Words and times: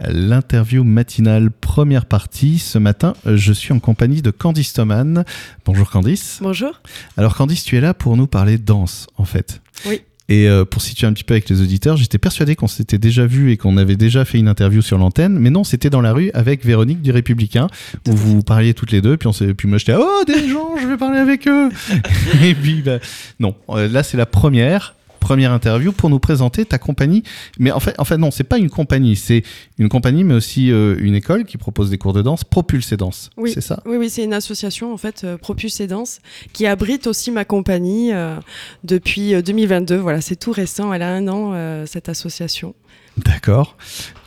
L'interview 0.00 0.82
matinale, 0.82 1.50
première 1.50 2.06
partie. 2.06 2.58
Ce 2.58 2.78
matin, 2.78 3.14
je 3.26 3.52
suis 3.52 3.72
en 3.72 3.78
compagnie 3.78 4.22
de 4.22 4.30
Candice 4.30 4.72
Thoman. 4.72 5.24
Bonjour 5.64 5.88
Candice. 5.90 6.38
Bonjour. 6.42 6.80
Alors 7.16 7.36
Candice, 7.36 7.62
tu 7.62 7.76
es 7.76 7.80
là 7.80 7.94
pour 7.94 8.16
nous 8.16 8.26
parler 8.26 8.58
danse, 8.58 9.06
en 9.18 9.24
fait. 9.24 9.60
Oui. 9.86 10.00
Et 10.28 10.48
euh, 10.48 10.64
pour 10.64 10.80
situer 10.82 11.06
un 11.06 11.12
petit 11.12 11.22
peu 11.22 11.34
avec 11.34 11.48
les 11.50 11.60
auditeurs, 11.60 11.96
j'étais 11.98 12.16
persuadé 12.18 12.56
qu'on 12.56 12.66
s'était 12.66 12.96
déjà 12.98 13.26
vu 13.26 13.52
et 13.52 13.56
qu'on 13.58 13.76
avait 13.76 13.94
déjà 13.96 14.24
fait 14.24 14.38
une 14.38 14.48
interview 14.48 14.80
sur 14.82 14.96
l'antenne, 14.98 15.38
mais 15.38 15.50
non, 15.50 15.64
c'était 15.64 15.90
dans 15.90 16.00
la 16.00 16.12
rue 16.14 16.30
avec 16.32 16.64
Véronique 16.64 17.02
du 17.02 17.10
Républicain, 17.10 17.68
où 18.08 18.12
vous 18.12 18.42
parliez 18.42 18.72
toutes 18.72 18.90
les 18.90 19.02
deux, 19.02 19.18
puis, 19.18 19.28
on 19.28 19.32
s'est- 19.32 19.52
puis 19.52 19.68
moi 19.68 19.76
j'étais 19.76 19.94
oh 19.98 20.24
des 20.26 20.48
gens, 20.48 20.76
je 20.80 20.86
vais 20.86 20.96
parler 20.96 21.18
avec 21.18 21.46
eux. 21.46 21.68
et 22.42 22.54
puis 22.54 22.80
bah, 22.80 22.98
non, 23.38 23.54
Euh, 23.68 23.86
là 23.86 24.02
c'est 24.02 24.16
la 24.16 24.26
première. 24.26 24.94
Première 25.24 25.52
interview 25.52 25.90
pour 25.92 26.10
nous 26.10 26.18
présenter 26.18 26.66
ta 26.66 26.76
compagnie. 26.76 27.22
Mais 27.58 27.72
en 27.72 27.80
fait, 27.80 27.94
en 27.98 28.04
fait 28.04 28.18
non, 28.18 28.30
c'est 28.30 28.44
pas 28.44 28.58
une 28.58 28.68
compagnie, 28.68 29.16
c'est 29.16 29.42
une 29.78 29.88
compagnie, 29.88 30.22
mais 30.22 30.34
aussi 30.34 30.70
euh, 30.70 30.96
une 31.00 31.14
école 31.14 31.46
qui 31.46 31.56
propose 31.56 31.88
des 31.88 31.96
cours 31.96 32.12
de 32.12 32.20
danse, 32.20 32.44
Propulse 32.44 32.92
et 32.92 32.98
Danse. 32.98 33.30
Oui. 33.38 33.50
C'est 33.54 33.62
ça? 33.62 33.82
Oui, 33.86 33.96
oui, 33.96 34.10
c'est 34.10 34.22
une 34.22 34.34
association 34.34 34.92
en 34.92 34.98
fait, 34.98 35.24
euh, 35.24 35.38
Propulse 35.38 35.80
et 35.80 35.86
Danse, 35.86 36.20
qui 36.52 36.66
abrite 36.66 37.06
aussi 37.06 37.30
ma 37.30 37.46
compagnie 37.46 38.12
euh, 38.12 38.36
depuis 38.84 39.34
euh, 39.34 39.40
2022. 39.40 39.96
Voilà, 39.96 40.20
c'est 40.20 40.36
tout 40.36 40.52
récent. 40.52 40.92
Elle 40.92 41.00
a 41.00 41.08
un 41.08 41.26
an 41.28 41.52
euh, 41.54 41.86
cette 41.86 42.10
association. 42.10 42.74
D'accord. 43.16 43.78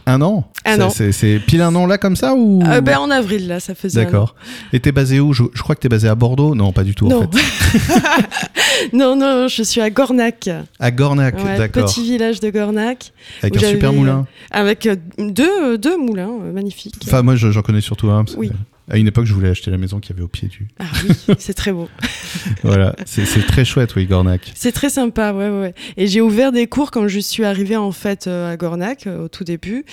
Un 0.10 0.22
an 0.22 0.50
Un 0.66 0.76
C'est- 0.90 1.08
an. 1.08 1.12
C'est 1.12 1.40
pile 1.40 1.62
un 1.62 1.76
an 1.76 1.86
là 1.86 1.98
comme 1.98 2.16
ça 2.16 2.34
ou 2.34 2.64
Euh, 2.66 2.80
ben, 2.82 2.98
en 2.98 3.12
avril 3.12 3.48
là, 3.48 3.60
ça 3.60 3.76
faisait. 3.76 4.04
D'accord. 4.06 4.36
Et 4.74 4.80
t'es 4.80 4.92
basé 4.94 5.20
où? 5.20 5.34
Je, 5.34 5.44
je 5.54 5.62
crois 5.62 5.76
que 5.76 5.82
t'es 5.82 5.90
basé 5.90 6.08
à 6.08 6.16
Bordeaux. 6.16 6.56
Non, 6.56 6.72
pas 6.72 6.84
du 6.84 6.96
tout 6.96 7.08
en 7.08 7.10
Non. 7.10 7.30
fait. 7.30 8.90
non, 8.94 9.16
non, 9.16 9.48
je 9.48 9.64
suis 9.64 9.82
à 9.82 9.90
Gornac, 9.90 10.50
À 10.80 10.92
Gornac, 10.92 11.36
Ouais, 11.44 11.58
d'accord. 11.58 11.86
petit 11.86 12.04
village 12.04 12.40
de 12.40 12.50
Gornac, 12.50 13.12
Avec 13.44 13.58
un 13.62 13.68
super 13.70 13.92
moulin. 13.94 14.26
avec 14.50 14.86
euh, 14.86 14.96
deux, 15.20 15.78
deux 15.78 15.98
moulins 15.98 16.32
euh, 16.42 16.54
magnifiques. 16.54 16.96
Enfin, 17.06 17.22
moi, 17.22 17.36
je- 17.36 17.52
j'en 17.52 17.62
connais 17.62 17.82
surtout 17.82 18.10
un. 18.10 18.24
Oui. 18.38 18.52
À 18.90 18.98
une 18.98 19.08
époque, 19.08 19.26
je 19.26 19.34
voulais 19.34 19.50
acheter 19.50 19.70
la 19.70 19.78
maison 19.78 20.00
qui 20.00 20.14
avait 20.14 20.22
au 20.22 20.30
pied 20.30 20.48
du. 20.48 20.68
Ah 20.80 20.86
oui, 21.04 21.36
c'est 21.40 21.54
très 21.54 21.74
beau. 21.74 21.90
voilà, 22.64 22.96
c'est 23.06 23.26
très 23.46 23.66
chouette, 23.66 23.96
oui, 23.96 24.06
Gornac. 24.06 24.52
C'est 24.56 24.72
très 24.72 24.90
sympa, 24.90 25.34
ouais, 25.34 25.50
ouais. 25.50 25.74
Et 25.98 26.08
j'ai 26.08 26.22
ouvert 26.22 26.54
des 26.54 26.68
cours 26.68 26.92
quand 26.92 27.08
je 27.10 27.20
suis 27.20 27.44
arrivée 27.44 27.76
en 27.76 27.92
fait 27.92 28.28
euh, 28.28 28.54
à 28.54 28.56
Gornac 28.56 29.06
euh, 29.06 29.26
au 29.26 29.28
tout 29.28 29.44
début. 29.44 29.84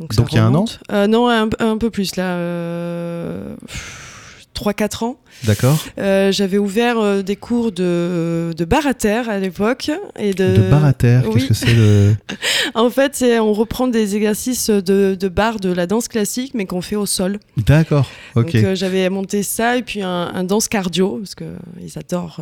Donc, 0.00 0.32
il 0.32 0.36
y 0.36 0.38
a 0.38 0.44
un 0.44 0.48
remonte. 0.48 0.80
Euh, 0.90 1.06
Non, 1.06 1.28
un, 1.28 1.48
un 1.60 1.78
peu 1.78 1.90
plus 1.90 2.16
là. 2.16 2.36
3-4 4.60 5.04
ans. 5.04 5.16
D'accord. 5.44 5.78
Euh, 5.98 6.32
J'avais 6.32 6.58
ouvert 6.58 6.98
euh, 6.98 7.22
des 7.22 7.36
cours 7.36 7.72
de, 7.72 8.52
de 8.56 8.64
bar 8.64 8.86
à 8.86 8.94
terre 8.94 9.28
à 9.30 9.38
l'époque. 9.38 9.90
et 10.18 10.34
De, 10.34 10.56
De 10.56 10.70
bar 10.70 10.84
à 10.84 10.92
terre, 10.92 11.24
oui. 11.26 11.34
qu'est-ce 11.34 11.46
que 11.48 11.54
c'est 11.54 11.74
le. 11.74 12.14
En 12.74 12.90
fait, 12.90 13.14
c'est- 13.16 13.38
on 13.38 13.52
reprend 13.52 13.88
des 13.88 14.16
exercices 14.16 14.70
de, 14.70 15.16
de 15.18 15.28
bar 15.28 15.58
de 15.60 15.72
la 15.72 15.86
danse 15.86 16.08
classique, 16.08 16.52
mais 16.54 16.66
qu'on 16.66 16.82
fait 16.82 16.96
au 16.96 17.06
sol. 17.06 17.38
D'accord, 17.56 18.08
ok. 18.36 18.52
Donc 18.52 18.54
euh, 18.64 18.74
j'avais 18.74 19.08
monté 19.10 19.42
ça 19.42 19.76
et 19.76 19.82
puis 19.82 20.02
un, 20.02 20.30
un 20.34 20.44
danse 20.44 20.68
cardio 20.68 21.18
parce 21.18 21.34
que 21.34 21.44
euh, 21.44 21.56
ils 21.80 21.98
adorent 21.98 22.40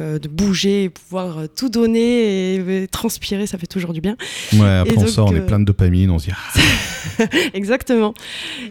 de 0.00 0.28
bouger 0.28 0.84
et 0.84 0.88
pouvoir 0.90 1.38
tout 1.56 1.68
donner 1.68 2.54
et, 2.54 2.82
et 2.82 2.88
transpirer, 2.88 3.46
ça 3.46 3.58
fait 3.58 3.66
toujours 3.66 3.92
du 3.92 4.00
bien. 4.00 4.16
ouais, 4.54 4.66
après, 4.80 4.94
et 4.94 4.98
on 4.98 5.00
donc, 5.02 5.08
sort, 5.10 5.30
on 5.30 5.36
est 5.36 5.40
plein 5.40 5.58
de 5.60 5.64
dopamine, 5.64 6.10
on 6.10 6.18
se 6.18 6.26
dit. 6.26 6.32
Exactement. 7.54 8.14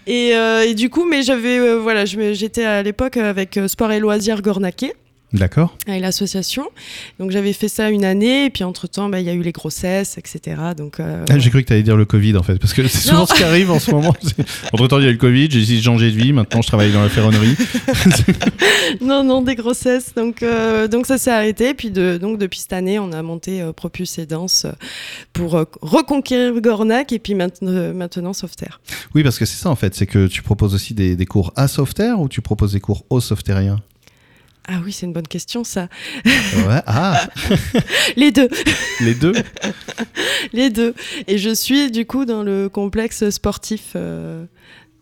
Et, 0.06 0.36
euh, 0.36 0.66
et 0.66 0.74
du 0.74 0.90
coup, 0.90 1.06
mais 1.06 1.24
j'avais 1.24 1.58
euh, 1.60 1.76
voilà, 1.76 2.06
j'étais 2.06 2.64
à 2.64 2.84
l'époque 2.84 3.18
avec 3.18 3.58
euh, 3.58 3.68
Sport 3.68 3.92
et 3.92 4.00
Loisirs 4.00 4.42
Gornaquet. 4.42 4.94
D'accord. 5.38 5.76
avec 5.88 6.02
l'association. 6.02 6.68
Donc 7.20 7.32
j'avais 7.32 7.54
fait 7.54 7.68
ça 7.68 7.90
une 7.90 8.06
année, 8.06 8.46
et 8.46 8.50
puis 8.50 8.64
entre-temps, 8.64 9.10
bah, 9.10 9.20
il 9.20 9.26
y 9.26 9.30
a 9.30 9.34
eu 9.34 9.42
les 9.42 9.52
grossesses, 9.52 10.18
etc. 10.18 10.58
Donc, 10.76 11.00
euh, 11.00 11.26
Ah, 11.30 11.38
J'ai 11.40 11.50
cru 11.50 11.64
que 11.64 11.68
t'allais 11.70 11.84
dire 11.84 11.98
le 11.98 12.06
Covid 12.06 12.36
en 12.38 12.44
fait, 12.44 12.58
parce 12.58 12.74
que 12.74 12.88
c'est 12.88 13.08
souvent 13.08 13.26
ce 13.26 13.34
qui 13.34 13.44
arrive 13.44 13.72
en 13.72 13.80
ce 13.80 13.92
moment. 13.92 14.16
Entre 14.74 14.88
temps, 14.88 15.00
il 15.00 15.04
y 15.04 15.08
a 15.08 15.10
eu 15.10 15.14
le 15.14 15.18
Covid, 15.18 15.50
j'ai 15.50 15.60
décidé 15.60 15.78
de 15.78 15.84
changer 15.84 16.12
de 16.12 16.18
vie, 16.18 16.34
maintenant 16.34 16.62
je 16.62 16.68
travaille 16.68 16.92
dans 16.92 17.02
la 17.02 17.10
ferronnerie. 17.10 17.56
non, 19.02 19.24
non, 19.24 19.42
des 19.42 19.56
grossesses. 19.56 20.14
Donc, 20.16 20.44
euh, 20.44 20.88
donc 20.88 21.06
ça 21.06 21.18
s'est 21.18 21.32
arrêté. 21.32 21.74
Puis 21.74 21.92
de, 21.92 22.18
donc 22.18 22.38
depuis 22.38 22.60
cette 22.60 22.74
année, 22.74 23.00
on 23.00 23.12
a 23.12 23.22
monté 23.22 23.62
euh, 23.62 23.74
Propulse 23.74 24.18
et 24.20 24.26
Danse 24.26 24.66
pour 25.34 25.66
reconquérir 25.82 26.60
Gornac 26.62 27.12
et 27.12 27.20
puis 27.20 27.36
maintenant, 27.36 27.94
maintenant 27.94 28.34
Sauveterre. 28.34 28.82
Oui, 29.16 29.24
parce 29.24 29.38
que 29.38 29.46
c'est 29.46 29.58
ça 29.62 29.70
en 29.70 29.76
fait, 29.76 29.96
c'est 29.96 30.08
que 30.08 30.28
tu 30.28 30.42
proposes 30.42 30.74
aussi 30.74 30.94
des, 30.94 31.16
des 31.16 31.26
cours 31.26 31.52
à 31.56 31.68
Sauveterre 31.68 32.20
ou 32.20 32.28
tu 32.30 32.42
proposes 32.42 32.74
des 32.74 32.80
cours 32.80 33.06
au 33.10 33.20
Sauveterrien 33.20 33.80
Ah 34.68 34.80
oui, 34.84 34.92
c'est 34.92 35.06
une 35.06 35.14
bonne 35.14 35.28
question 35.28 35.64
ça. 35.64 35.88
Ouais, 36.26 36.82
ah, 36.88 37.28
Les 38.18 38.32
deux, 38.32 38.50
les 39.02 39.16
deux 39.16 39.34
les 40.54 40.70
deux. 40.70 40.94
Et 41.28 41.38
je 41.38 41.50
suis 41.54 41.90
du 41.92 42.06
coup 42.06 42.26
dans 42.26 42.44
le 42.44 42.68
complexe 42.70 43.30
sportif. 43.30 43.94
euh, 43.96 44.44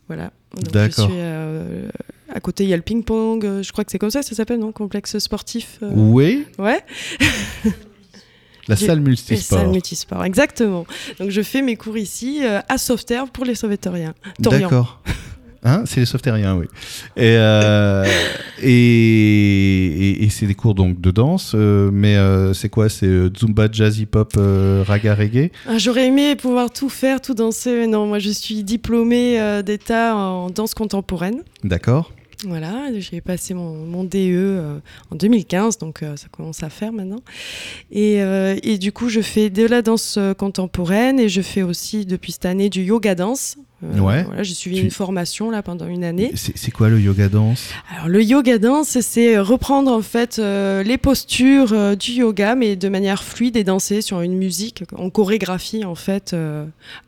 voilà. 0.08 0.32
D'accord. 0.72 1.08
Je 1.10 1.12
suis 1.14 1.22
euh, 1.22 1.88
à 2.34 2.40
côté, 2.40 2.64
il 2.64 2.70
y 2.70 2.74
a 2.74 2.78
le 2.78 2.84
ping-pong. 2.84 3.44
euh, 3.46 3.64
Je 3.64 3.72
crois 3.72 3.84
que 3.84 3.92
c'est 3.92 3.98
comme 4.00 4.12
ça, 4.12 4.20
que 4.22 4.26
ça 4.28 4.36
s'appelle, 4.36 4.60
non 4.60 4.72
Complexe 4.72 5.18
sportif. 5.18 5.80
euh, 5.84 5.90
Oui, 5.96 6.46
Ouais. 6.60 6.84
la 8.68 8.76
salle 8.76 9.00
multisport. 9.00 9.60
salle 9.60 9.70
multisport, 9.70 10.24
exactement. 10.26 10.86
Donc 11.20 11.30
je 11.30 11.42
fais 11.42 11.62
mes 11.62 11.76
cours 11.76 11.98
ici 11.98 12.40
euh, 12.44 12.60
à 12.70 12.78
Sauveterre 12.78 13.28
pour 13.30 13.46
les 13.46 13.56
sauveteriens. 13.56 14.14
Toriens. 14.42 14.62
D'accord. 14.62 15.02
Hein, 15.68 15.84
c'est 15.86 16.00
les 16.00 16.06
sauvetériens, 16.06 16.56
oui. 16.56 16.68
Et, 17.18 17.36
euh, 17.38 18.06
et, 18.62 18.70
et, 18.70 20.24
et 20.24 20.30
c'est 20.30 20.46
des 20.46 20.54
cours 20.54 20.76
donc 20.76 21.02
de 21.02 21.10
danse, 21.10 21.54
euh, 21.56 21.90
mais 21.92 22.16
euh, 22.16 22.54
c'est 22.54 22.70
quoi? 22.70 22.88
C'est 22.88 23.36
Zumba, 23.36 23.68
Jazz, 23.72 24.00
Hip-Hop, 24.00 24.34
euh, 24.38 24.84
Raga, 24.88 25.16
Reggae? 25.16 25.50
Ah, 25.68 25.80
J'aurais 25.80 26.06
aimé 26.06 26.36
pouvoir 26.36 26.72
tout 26.72 26.90
faire, 26.90 27.20
tout 27.20 27.34
danser, 27.34 27.76
mais 27.80 27.88
non, 27.88 28.06
moi 28.06 28.20
je 28.20 28.30
suis 28.30 28.64
diplômée 28.64 29.40
d'État 29.64 30.16
en 30.16 30.52
danse 30.52 30.76
contemporaine. 30.76 31.42
D'accord. 31.64 32.12
Voilà, 32.44 32.90
j'ai 33.00 33.22
passé 33.22 33.54
mon, 33.54 33.74
mon 33.86 34.04
DE 34.04 34.18
euh, 34.18 34.78
en 35.12 35.16
2015, 35.16 35.78
donc 35.78 36.04
euh, 36.04 36.16
ça 36.18 36.28
commence 36.30 36.64
à 36.64 36.70
faire 36.70 36.92
maintenant. 36.92 37.22
Et, 37.92 38.22
euh, 38.22 38.58
et 38.62 38.78
du 38.78 38.92
coup, 38.92 39.10
je 39.10 39.22
fais 39.22 39.50
de 39.50 39.66
la 39.66 39.82
danse 39.82 40.16
euh, 40.18 40.34
contemporaine 40.34 41.20
et 41.20 41.30
je 41.30 41.42
fais 41.42 41.62
aussi 41.62 42.06
depuis 42.06 42.34
cette 42.34 42.46
année 42.46 42.70
du 42.70 42.84
yoga 42.84 43.16
danse. 43.16 43.56
Ouais. 43.84 44.24
Voilà, 44.24 44.42
j'ai 44.44 44.54
suivi 44.56 44.78
Tu- 44.78 44.84
une 44.86 44.92
formation 44.92 45.52
là 45.52 45.62
pendant 45.62 45.86
une 45.88 46.04
année. 46.04 46.32
C'est 46.36 46.72
quoi 46.72 46.90
le 46.90 47.00
yoga 47.00 47.30
danse 47.30 47.70
Alors 47.94 48.08
le 48.08 48.24
yoga 48.24 48.58
dance, 48.58 49.00
c'est 49.02 49.38
reprendre 49.38 49.92
en 49.92 50.02
fait 50.02 50.38
les 50.40 50.98
postures 50.98 51.96
du 51.96 52.12
yoga, 52.14 52.56
mais 52.56 52.76
de 52.76 52.90
manière 52.90 53.24
fluide 53.24 53.56
et 53.58 53.64
danser 53.64 54.02
sur 54.02 54.22
une 54.22 54.36
musique 54.38 54.84
en 54.98 55.10
chorégraphie 55.12 55.86
en 55.86 55.94
fait 55.94 56.36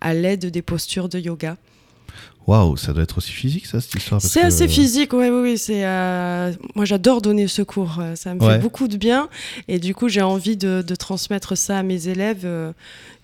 à 0.02 0.14
l'aide 0.14 0.46
des 0.52 0.62
postures 0.62 1.10
de 1.10 1.20
yoga. 1.20 1.58
Waouh, 2.48 2.78
ça 2.78 2.94
doit 2.94 3.04
être 3.04 3.18
aussi 3.18 3.32
physique 3.32 3.66
ça, 3.66 3.82
cette 3.82 3.94
histoire 3.96 4.22
C'est 4.22 4.40
que- 4.42 4.46
assez 4.48 4.68
physique, 4.70 5.12
oui, 5.14 5.28
oui, 5.30 5.42
oui. 5.42 5.58
C'est 5.58 5.86
euh, 5.86 6.54
moi 6.76 6.86
j'adore 6.86 7.22
donner 7.22 7.48
ce 7.50 7.62
cours, 7.62 7.98
euh, 8.00 8.16
ça 8.16 8.34
me 8.34 8.42
Ouais. 8.42 8.54
fait 8.54 8.60
beaucoup 8.60 8.88
de 8.88 8.96
bien 8.96 9.28
et 9.68 9.80
du 9.80 9.94
coup 9.94 10.08
j'ai 10.08 10.22
envie 10.22 10.56
de, 10.56 10.82
de 10.82 10.96
transmettre 10.96 11.58
ça 11.58 11.80
à 11.80 11.84
mes 11.84 12.08
élèves 12.08 12.44
euh, 12.46 12.72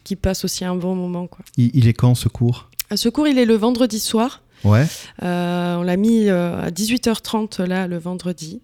qui 0.03 0.17
passent 0.17 0.43
aussi 0.43 0.65
un 0.65 0.75
bon 0.75 0.93
moment 0.95 1.27
quoi. 1.27 1.45
Il, 1.57 1.71
il 1.73 1.87
est 1.87 1.93
quand 1.93 2.15
ce 2.15 2.27
cours 2.27 2.69
Ce 2.93 3.07
cours 3.07 3.27
il 3.27 3.39
est 3.39 3.45
le 3.45 3.55
vendredi 3.55 3.99
soir. 3.99 4.41
Ouais. 4.65 4.85
Euh, 5.23 5.75
on 5.77 5.83
l'a 5.83 5.97
mis 5.97 6.29
à 6.29 6.69
18h30 6.69 7.63
là 7.63 7.87
le 7.87 7.97
vendredi. 7.97 8.61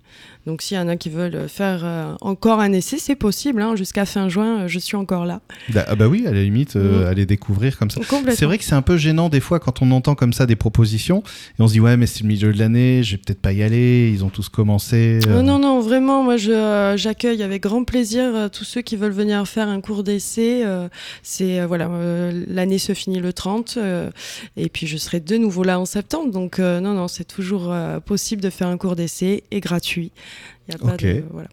Donc 0.49 0.63
s'il 0.63 0.77
y 0.77 0.79
en 0.79 0.87
a 0.87 0.95
qui 0.97 1.09
veulent 1.09 1.47
faire 1.47 1.81
euh, 1.83 2.15
encore 2.21 2.59
un 2.59 2.73
essai, 2.73 2.97
c'est 2.97 3.15
possible. 3.15 3.61
hein. 3.61 3.75
Jusqu'à 3.75 4.05
fin 4.05 4.29
juin, 4.29 4.61
euh, 4.61 4.67
je 4.67 4.79
suis 4.79 4.97
encore 4.97 5.25
là. 5.25 5.41
Da- 5.71 5.85
Ah 5.87 5.95
bah 5.95 6.07
oui, 6.07 6.25
à 6.25 6.31
la 6.31 6.41
limite, 6.41 6.75
euh, 6.75 7.01
Mhm. 7.01 7.07
aller 7.07 7.25
découvrir 7.27 7.77
comme 7.77 7.91
ça. 7.91 8.01
C'est 8.35 8.45
vrai 8.45 8.57
que 8.57 8.63
c'est 8.63 8.73
un 8.73 8.81
peu 8.81 8.97
gênant 8.97 9.29
des 9.29 9.41
fois 9.41 9.59
quand 9.59 9.83
on 9.83 9.91
entend 9.91 10.15
comme 10.15 10.33
ça 10.33 10.47
des 10.47 10.55
propositions 10.55 11.21
et 11.59 11.61
on 11.61 11.67
se 11.67 11.73
dit 11.73 11.79
ouais 11.79 11.97
mais 11.97 12.07
c'est 12.07 12.23
le 12.23 12.27
milieu 12.29 12.51
de 12.51 12.57
l'année, 12.57 13.03
je 13.03 13.11
vais 13.11 13.17
peut-être 13.23 13.41
pas 13.41 13.53
y 13.53 13.61
aller, 13.61 14.09
ils 14.11 14.25
ont 14.25 14.29
tous 14.29 14.49
commencé. 14.49 15.19
euh. 15.27 15.38
Oh 15.39 15.41
non, 15.43 15.59
non, 15.59 15.81
vraiment, 15.81 16.23
moi 16.23 16.38
j'accueille 16.38 17.43
avec 17.43 17.61
grand 17.61 17.83
plaisir 17.83 18.49
tous 18.51 18.63
ceux 18.63 18.81
qui 18.81 18.95
veulent 18.95 19.11
venir 19.11 19.47
faire 19.47 19.67
un 19.69 19.81
cours 19.81 20.03
d'essai. 20.03 20.63
c'est, 21.21 21.63
voilà, 21.65 21.89
l'année 22.47 22.79
se 22.79 22.93
finit 22.93 23.19
le 23.19 23.33
30 23.33 23.75
euh, 23.77 24.09
et 24.57 24.69
puis 24.69 24.88
je 24.88 24.97
serai 24.97 25.19
de 25.19 25.38
nouveau 25.38 25.63
là 25.63 25.79
en 25.79 25.85
septembre. 25.85 26.31
Donc, 26.31 26.57
non, 26.57 26.94
non, 26.95 27.07
c'est 27.07 27.24
toujours 27.27 27.71
possible 28.06 28.41
de 28.41 28.50
faire 28.50 28.68
un 28.68 28.77
cours 28.77 28.95
d'essai 28.95 29.44
et 29.51 29.59
gratuit. 29.59 30.12
Il 30.68 30.74
y 30.74 30.75
a 30.75 30.77
pas 30.77 30.97
de, 30.97 31.24
voilà. 31.31 31.50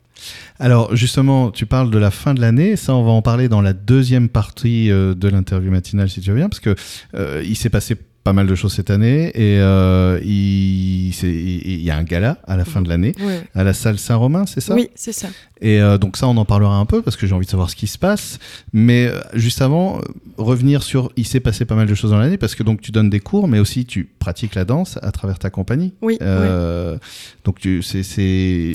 Alors 0.58 0.94
justement, 0.94 1.50
tu 1.50 1.66
parles 1.66 1.90
de 1.90 1.98
la 1.98 2.10
fin 2.10 2.34
de 2.34 2.40
l'année, 2.40 2.76
ça 2.76 2.94
on 2.94 3.02
va 3.02 3.10
en 3.10 3.22
parler 3.22 3.48
dans 3.48 3.60
la 3.60 3.72
deuxième 3.72 4.28
partie 4.28 4.90
euh, 4.90 5.14
de 5.14 5.28
l'interview 5.28 5.70
matinale 5.70 6.10
si 6.10 6.20
tu 6.20 6.30
veux 6.30 6.36
bien, 6.36 6.48
parce 6.48 6.60
que 6.60 6.74
euh, 7.14 7.42
il 7.44 7.56
s'est 7.56 7.70
passé 7.70 7.96
pas 8.26 8.32
mal 8.32 8.48
de 8.48 8.56
choses 8.56 8.72
cette 8.72 8.90
année 8.90 9.28
et 9.36 9.60
euh, 9.60 10.18
il, 10.24 11.80
y 11.80 11.90
a 11.92 11.96
un 11.96 12.02
gala 12.02 12.38
à 12.44 12.56
la 12.56 12.64
fin 12.64 12.82
de 12.82 12.88
l'année 12.88 13.12
Ouais. 13.24 13.40
à 13.54 13.62
la 13.62 13.72
salle 13.72 14.00
Saint-Romain, 14.00 14.46
c'est 14.46 14.60
ça? 14.60 14.74
Oui, 14.74 14.88
c'est 14.96 15.12
ça. 15.12 15.28
Et 15.60 15.80
euh, 15.80 15.96
donc 15.96 16.16
ça, 16.16 16.26
on 16.26 16.36
en 16.36 16.44
parlera 16.44 16.74
un 16.76 16.86
peu 16.86 17.02
parce 17.02 17.16
que 17.16 17.24
j'ai 17.28 17.34
envie 17.36 17.46
de 17.46 17.50
savoir 17.52 17.70
ce 17.70 17.76
qui 17.76 17.86
se 17.86 17.98
passe. 17.98 18.40
Mais 18.72 19.06
euh, 19.06 19.20
juste 19.34 19.62
avant, 19.62 20.00
revenir 20.38 20.82
sur, 20.82 21.12
il 21.16 21.24
s'est 21.24 21.38
passé 21.38 21.64
pas 21.66 21.76
mal 21.76 21.86
de 21.86 21.94
choses 21.94 22.10
dans 22.10 22.18
l'année 22.18 22.36
parce 22.36 22.56
que 22.56 22.64
donc 22.64 22.80
tu 22.80 22.90
donnes 22.90 23.10
des 23.10 23.20
cours, 23.20 23.46
mais 23.46 23.60
aussi 23.60 23.86
tu 23.86 24.08
pratiques 24.18 24.56
la 24.56 24.64
danse 24.64 24.98
à 25.02 25.12
travers 25.12 25.38
ta 25.38 25.48
compagnie. 25.50 25.94
Oui, 26.02 26.18
Euh, 26.20 26.98
Donc 27.44 27.60
tu, 27.60 27.80
c'est, 27.84 28.72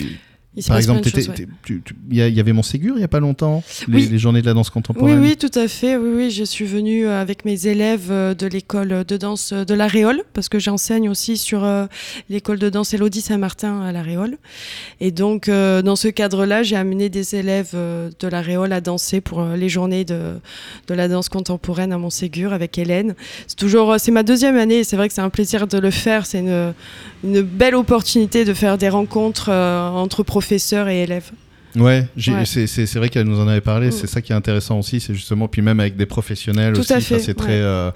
Il 0.53 0.65
Par 0.65 0.75
exemple, 0.77 1.07
choses, 1.07 1.29
ouais. 1.29 1.47
il 2.09 2.17
y, 2.17 2.21
a- 2.21 2.27
il 2.27 2.33
y 2.33 2.39
avait 2.41 2.51
Montségur 2.51 2.95
il 2.95 2.97
n'y 2.97 3.05
a 3.05 3.07
pas 3.07 3.21
longtemps, 3.21 3.63
les, 3.87 3.95
Oui. 3.95 4.09
les 4.11 4.17
journées 4.19 4.41
de 4.41 4.45
la 4.47 4.53
danse 4.53 4.67
Oui, 4.67 4.73
contemporaine. 4.73 5.19
oui, 5.21 5.37
tout 5.37 5.49
à 5.57 5.69
fait. 5.69 5.95
Oui, 5.95 6.09
oui, 6.13 6.29
je 6.29 6.43
suis 6.43 6.65
venue 6.65 7.05
euh, 7.07 7.21
avec 7.21 7.45
mes 7.45 7.67
élèves 7.67 8.09
euh, 8.11 8.33
de 8.33 8.47
l'école 8.47 9.05
de 9.07 9.15
danse 9.15 9.53
euh, 9.53 9.63
de 9.63 9.73
La 9.73 9.87
Réole, 9.87 10.23
parce 10.33 10.49
que 10.49 10.59
j'enseigne 10.59 11.07
aussi 11.07 11.37
sur 11.37 11.63
euh, 11.63 11.85
l'école 12.29 12.59
de 12.59 12.69
danse 12.69 12.93
Élodie 12.93 13.21
Saint-Martin 13.21 13.81
à 13.81 13.93
La 13.93 14.01
Réole. 14.01 14.37
Et 14.99 15.11
donc, 15.11 15.47
euh, 15.47 15.81
dans 15.81 15.95
ce 15.95 16.09
cadre-là, 16.09 16.63
j'ai 16.63 16.75
amené 16.75 17.07
des 17.07 17.33
élèves 17.35 17.71
de 17.73 18.27
La 18.27 18.41
Réole 18.41 18.73
à 18.73 18.81
danser 18.81 19.21
pour 19.21 19.41
les 19.45 19.69
journées 19.69 20.03
de, 20.03 20.33
de 20.87 20.93
la 20.93 21.07
danse 21.07 21.29
contemporaine 21.29 21.93
à 21.93 21.97
Montségur 21.97 22.51
avec 22.51 22.77
Hélène. 22.77 23.15
C'est 23.47 23.55
toujours, 23.57 23.95
c'est 23.99 24.11
ma 24.11 24.23
deuxième 24.23 24.57
année. 24.57 24.79
et 24.79 24.83
C'est 24.83 24.97
vrai 24.97 25.07
que 25.07 25.13
c'est 25.13 25.21
un 25.21 25.29
plaisir 25.29 25.65
de 25.67 25.77
le 25.77 25.91
faire. 25.91 26.25
C'est 26.25 26.39
une, 26.39 26.73
une 27.23 27.41
belle 27.41 27.75
opportunité 27.75 28.43
de 28.43 28.53
faire 28.53 28.77
des 28.77 28.89
rencontres 28.89 29.47
euh, 29.49 29.87
entre 29.89 30.23
professeurs 30.41 30.87
et 30.89 31.03
élèves. 31.03 31.31
Ouais, 31.75 32.05
c'est 32.45 32.67
c'est- 32.67 32.85
c'est 32.85 32.99
vrai 32.99 33.07
qu'elle 33.09 33.27
nous 33.27 33.39
en 33.39 33.47
avait 33.47 33.61
parlé. 33.61 33.87
Mm. 33.87 33.91
C'est 33.91 34.07
ça 34.07 34.21
qui 34.21 34.33
est 34.33 34.35
intéressant 34.35 34.77
aussi, 34.79 34.99
c'est 34.99 35.13
justement, 35.13 35.47
puis 35.47 35.61
même 35.61 35.79
avec 35.79 35.95
des 35.95 36.05
professionnels 36.05 36.73
Tout 36.73 36.81
aussi, 36.81 37.19
c'est 37.19 37.33
très 37.33 37.47
ouais. 37.47 37.53
euh, 37.61 37.91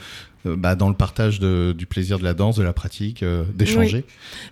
bah, 0.46 0.76
dans 0.76 0.90
le 0.90 0.96
partage 0.96 1.40
de- 1.40 1.74
du 1.78 1.86
plaisir 1.86 2.20
de 2.20 2.24
la 2.24 2.34
danse, 2.34 2.56
de 2.58 2.64
la 2.64 2.74
pratique, 2.74 3.24
euh, 3.24 3.44
d'échanger. 3.56 4.04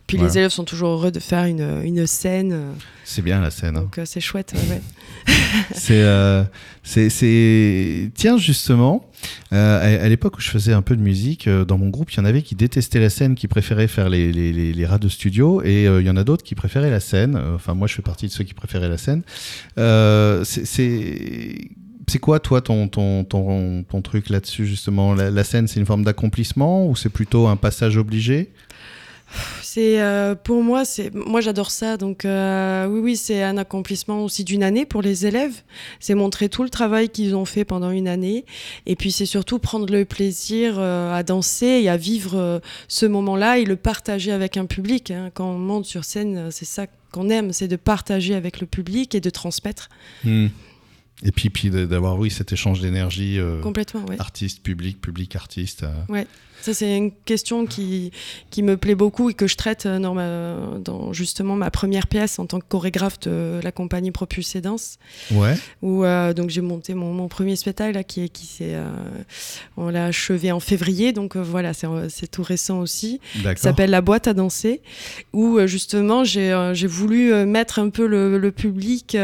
Puis 0.07 0.17
Voilà. 0.17 0.31
les 0.33 0.37
élèves 0.39 0.51
sont 0.51 0.63
toujours 0.63 0.89
heureux 0.89 1.11
de 1.11 1.19
faire 1.19 1.45
une, 1.45 1.81
une 1.83 2.07
scène. 2.07 2.51
euh, 2.53 2.71
C'est 3.03 3.21
bien 3.21 3.39
la 3.41 3.51
scène. 3.51 3.77
hein. 3.77 3.81
Donc 3.81 3.97
euh, 3.99 4.05
c'est 4.05 4.21
chouette. 4.21 4.53
ouais. 4.55 4.81
C'est, 5.75 6.01
euh, 6.01 6.43
c'est, 6.83 8.09
tiens 8.15 8.37
justement, 8.37 9.09
euh, 9.53 9.99
à, 10.01 10.03
à 10.05 10.09
l'époque 10.09 10.37
où 10.37 10.41
je 10.41 10.49
faisais 10.49 10.73
un 10.73 10.81
peu 10.81 10.95
de 10.95 11.01
musique, 11.01 11.47
euh, 11.47 11.63
dans 11.63 11.77
mon 11.77 11.89
groupe, 11.89 12.11
il 12.11 12.17
y 12.17 12.19
en 12.19 12.25
avait 12.25 12.41
qui 12.41 12.55
détestaient 12.55 12.99
la 12.99 13.09
scène, 13.09 13.35
qui 13.35 13.47
préféraient 13.47 13.87
faire 13.87 14.09
les, 14.09 14.31
les, 14.33 14.51
les, 14.51 14.73
les 14.73 14.85
rats 14.85 14.97
de 14.97 15.07
studio, 15.07 15.61
et 15.63 15.87
euh, 15.87 16.01
il 16.01 16.07
y 16.07 16.09
en 16.09 16.17
a 16.17 16.23
d'autres 16.23 16.43
qui 16.43 16.55
préféraient 16.55 16.89
la 16.91 16.99
scène. 16.99 17.35
Euh, 17.35 17.55
Enfin, 17.55 17.73
moi, 17.75 17.87
je 17.87 17.93
fais 17.93 18.01
partie 18.01 18.25
de 18.27 18.31
ceux 18.31 18.43
qui 18.43 18.53
préféraient 18.55 18.89
la 18.89 18.97
scène. 18.97 19.21
Euh, 19.77 20.43
c'est, 20.43 21.55
c'est, 22.07 22.19
quoi, 22.19 22.39
toi, 22.39 22.61
ton, 22.61 22.87
ton, 22.87 23.23
ton, 23.23 23.83
ton 23.83 24.01
truc 24.01 24.29
là-dessus, 24.29 24.65
justement? 24.65 25.13
La, 25.13 25.31
la 25.31 25.43
scène, 25.43 25.67
c'est 25.67 25.79
une 25.79 25.85
forme 25.85 26.03
d'accomplissement 26.03 26.87
ou 26.87 26.95
c'est 26.95 27.09
plutôt 27.09 27.47
un 27.47 27.55
passage 27.55 27.97
obligé? 27.97 28.51
C'est 29.63 29.99
euh, 29.99 30.35
pour 30.35 30.61
moi, 30.61 30.85
c'est 30.85 31.11
moi 31.15 31.41
j'adore 31.41 31.71
ça. 31.71 31.97
Donc 31.97 32.23
euh, 32.23 32.85
oui, 32.85 32.99
oui, 32.99 33.17
c'est 33.17 33.41
un 33.41 33.57
accomplissement 33.57 34.23
aussi 34.23 34.43
d'une 34.43 34.61
année 34.61 34.85
pour 34.85 35.01
les 35.01 35.25
élèves. 35.25 35.63
C'est 35.99 36.13
montrer 36.13 36.49
tout 36.49 36.61
le 36.61 36.69
travail 36.69 37.09
qu'ils 37.09 37.35
ont 37.35 37.45
fait 37.45 37.65
pendant 37.65 37.89
une 37.89 38.07
année, 38.07 38.45
et 38.85 38.95
puis 38.95 39.11
c'est 39.11 39.25
surtout 39.25 39.57
prendre 39.57 39.91
le 39.91 40.05
plaisir 40.05 40.75
euh, 40.77 41.15
à 41.15 41.23
danser 41.23 41.81
et 41.81 41.89
à 41.89 41.97
vivre 41.97 42.37
euh, 42.37 42.59
ce 42.87 43.07
moment-là 43.07 43.57
et 43.57 43.65
le 43.65 43.75
partager 43.75 44.31
avec 44.31 44.55
un 44.55 44.67
public. 44.67 45.09
hein. 45.09 45.31
Quand 45.33 45.49
on 45.49 45.57
monte 45.57 45.85
sur 45.85 46.03
scène, 46.03 46.51
c'est 46.51 46.65
ça 46.65 46.85
qu'on 47.11 47.29
aime, 47.31 47.53
c'est 47.53 47.67
de 47.67 47.75
partager 47.75 48.35
avec 48.35 48.59
le 48.59 48.67
public 48.67 49.15
et 49.15 49.19
de 49.19 49.31
transmettre 49.31 49.89
Et 51.25 51.31
puis, 51.31 51.49
puis 51.49 51.69
d'avoir, 51.69 52.17
oui, 52.17 52.29
cet 52.31 52.51
échange 52.51 52.81
d'énergie 52.81 53.39
euh, 53.39 53.61
complètement. 53.61 54.03
Ouais. 54.05 54.19
artiste, 54.19 54.61
public, 54.63 54.99
public, 54.99 55.35
artiste. 55.35 55.83
euh. 55.83 56.23
Ça, 56.61 56.73
c'est 56.73 56.95
une 56.95 57.11
question 57.11 57.65
qui, 57.65 58.11
qui 58.49 58.63
me 58.63 58.77
plaît 58.77 58.95
beaucoup 58.95 59.29
et 59.29 59.33
que 59.33 59.47
je 59.47 59.57
traite 59.57 59.85
euh, 59.85 59.99
dans, 59.99 60.13
ma- 60.13 60.79
dans 60.79 61.11
justement 61.11 61.57
ma 61.57 61.69
première 61.69 62.07
pièce 62.07 62.39
en 62.39 62.45
tant 62.45 62.59
que 62.61 62.65
chorégraphe 62.69 63.19
de 63.19 63.59
la 63.61 63.73
compagnie 63.73 64.11
Propulsé 64.11 64.61
Danse, 64.61 64.97
Ouais. 65.31 65.55
où 65.81 66.05
euh, 66.05 66.31
donc 66.33 66.49
j'ai 66.51 66.61
monté 66.61 66.93
mon, 66.93 67.11
mon 67.11 67.27
premier 67.27 67.57
spectacle 67.57 67.95
là, 67.95 68.05
qui, 68.05 68.29
qui 68.29 68.45
s'est, 68.45 68.75
euh, 68.75 68.87
on 69.75 69.89
l'a 69.89 70.05
achevé 70.05 70.53
en 70.53 70.61
février, 70.61 71.11
donc 71.11 71.35
voilà, 71.35 71.73
c'est, 71.73 72.27
tout 72.31 72.43
récent 72.43 72.79
aussi. 72.79 73.19
qui 73.33 73.41
D'accord. 73.41 73.61
s'appelle 73.61 73.89
La 73.89 73.99
boîte 73.99 74.27
à 74.29 74.33
danser, 74.33 74.81
où 75.33 75.59
justement 75.67 76.23
j'ai 76.23 76.71
j'ai 76.73 76.87
voulu 76.87 77.33
mettre 77.45 77.79
un 77.79 77.89
peu 77.89 78.07
le, 78.07 78.37
le 78.37 78.51
public, 78.53 79.17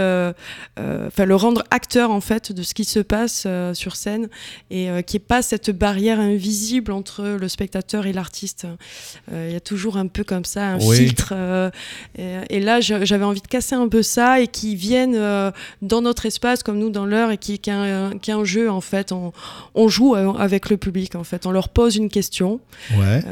enfin 0.77 1.25
le 1.25 1.35
rendre 1.35 1.63
acteur 1.79 2.11
en 2.11 2.19
fait 2.19 2.51
de 2.51 2.61
ce 2.61 2.73
qui 2.73 2.83
se 2.83 2.99
passe 2.99 3.43
euh, 3.45 3.73
sur 3.73 3.95
scène 3.95 4.27
et 4.69 4.89
euh, 4.89 4.95
n'y 5.09 5.15
ait 5.15 5.19
pas 5.19 5.41
cette 5.41 5.69
barrière 5.71 6.19
invisible 6.19 6.91
entre 6.91 7.23
le 7.39 7.47
spectateur 7.47 8.05
et 8.05 8.11
l'artiste. 8.11 8.67
Euh, 9.31 9.45
Il 9.47 9.53
y 9.53 9.55
a 9.55 9.61
toujours 9.61 9.95
un 9.95 10.07
peu 10.07 10.25
comme 10.25 10.43
ça 10.43 10.61
un 10.75 10.79
Oui. 10.79 10.97
filtre. 10.97 11.31
euh, 11.33 11.69
et, 12.17 12.33
et 12.49 12.59
là 12.59 12.81
j'avais 12.81 13.23
envie 13.23 13.39
de 13.41 13.47
casser 13.47 13.75
un 13.75 13.87
peu 13.87 14.01
ça 14.03 14.41
et 14.41 14.47
qu'ils 14.47 14.75
viennent 14.75 15.17
dans 15.81 16.01
notre 16.01 16.25
espace 16.25 16.63
comme 16.63 16.79
nous 16.79 16.89
dans 16.89 17.05
leur 17.05 17.31
et 17.31 17.37
qui 17.37 17.59
qui 17.59 17.69
est 17.69 17.73
un, 17.73 18.11
qui 18.21 18.31
est 18.31 18.33
un 18.33 18.43
jeu 18.43 18.69
en 18.69 18.81
fait. 18.81 19.11
On, 19.13 19.31
on 19.73 19.87
joue 19.87 20.15
avec 20.15 20.69
le 20.69 20.75
public 20.75 21.15
en 21.15 21.23
fait. 21.23 21.45
On 21.45 21.51
leur 21.51 21.69
pose 21.69 21.95
une 21.95 22.09
question. 22.09 22.59
Ouais. 22.97 23.23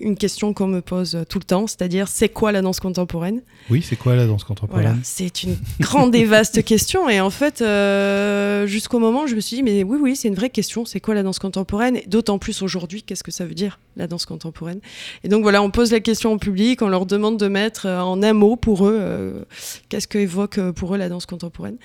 Une 0.00 0.16
question 0.16 0.54
qu'on 0.54 0.68
me 0.68 0.80
pose 0.80 1.18
tout 1.28 1.38
le 1.40 1.44
temps, 1.44 1.66
c'est-à-dire 1.66 2.06
c'est 2.08 2.28
quoi 2.28 2.52
la 2.52 2.62
danse 2.62 2.78
contemporaine? 2.78 3.40
Oui, 3.70 3.82
c'est 3.86 3.96
quoi 3.96 4.14
la 4.14 4.26
danse 4.26 4.44
Voilà, 4.44 4.60
contemporaine 4.60 5.00
c'est 5.02 5.42
une 5.42 5.56
grande 5.80 6.14
et 6.14 6.24
vaste 6.24 6.62
question. 6.64 7.08
Et 7.08 7.20
en 7.20 7.30
fait, 7.30 7.62
euh, 7.96 8.66
jusqu'au 8.66 8.98
moment, 8.98 9.22
où 9.22 9.26
je 9.26 9.34
me 9.34 9.40
suis 9.40 9.56
dit, 9.56 9.62
mais 9.62 9.82
oui, 9.82 9.98
oui, 10.00 10.16
c'est 10.16 10.28
une 10.28 10.34
vraie 10.34 10.50
question, 10.50 10.84
c'est 10.84 11.00
quoi 11.00 11.14
la 11.14 11.22
danse 11.22 11.38
contemporaine? 11.38 12.00
D'autant 12.06 12.38
plus 12.38 12.62
aujourd'hui, 12.62 13.02
qu'est-ce 13.02 13.24
que 13.24 13.30
ça 13.30 13.44
veut 13.46 13.54
dire 13.54 13.78
la 13.96 14.06
danse 14.06 14.26
contemporaine? 14.26 14.80
Et 15.24 15.28
donc 15.28 15.42
voilà, 15.42 15.62
on 15.62 15.70
pose 15.70 15.92
la 15.92 16.00
question 16.00 16.32
au 16.32 16.38
public, 16.38 16.82
on 16.82 16.88
leur 16.88 17.06
demande 17.06 17.38
de 17.38 17.48
mettre 17.48 17.86
euh, 17.86 18.00
en 18.00 18.22
un 18.22 18.32
mot 18.32 18.56
pour 18.56 18.86
eux, 18.86 18.96
euh, 19.00 19.42
qu'est-ce 19.88 20.06
que 20.08 20.18
évoque 20.18 20.60
pour 20.72 20.94
eux 20.94 20.98
la 20.98 21.08
danse 21.08 21.26
contemporaine? 21.26 21.76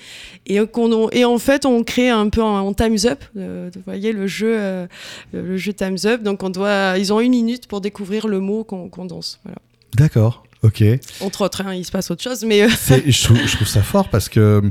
Et, 0.45 0.59
qu'on- 0.67 1.09
et 1.09 1.25
en 1.25 1.37
fait, 1.37 1.65
on 1.65 1.83
crée 1.83 2.09
un 2.09 2.29
peu 2.29 2.41
en, 2.41 2.73
Time's 2.73 3.05
Up, 3.05 3.23
vous 3.35 3.69
voyez 3.85 4.11
le 4.11 4.27
jeu, 4.27 4.87
le, 5.33 5.57
jeu 5.57 5.73
Time's 5.73 6.05
Up. 6.05 6.21
Donc 6.23 6.43
on 6.43 6.49
doit, 6.49 6.97
ils 6.97 7.11
ont 7.13 7.19
une 7.19 7.31
minute 7.31 7.67
pour 7.67 7.81
découvrir 7.81 8.27
le 8.27 8.39
mot 8.39 8.63
qu'on 8.63 9.05
danse. 9.05 9.39
D'accord. 9.95 10.43
Ok. 10.63 10.83
Entre 11.21 11.41
autres, 11.41 11.61
hein, 11.65 11.73
il 11.73 11.83
se 11.83 11.91
passe 11.91 12.11
autre 12.11 12.21
chose, 12.21 12.43
mais 12.45 12.61
euh, 12.61 12.67
je, 13.07 13.23
trouve, 13.23 13.39
je 13.47 13.55
trouve 13.55 13.67
ça 13.67 13.81
fort 13.81 14.09
parce 14.09 14.29
que 14.29 14.61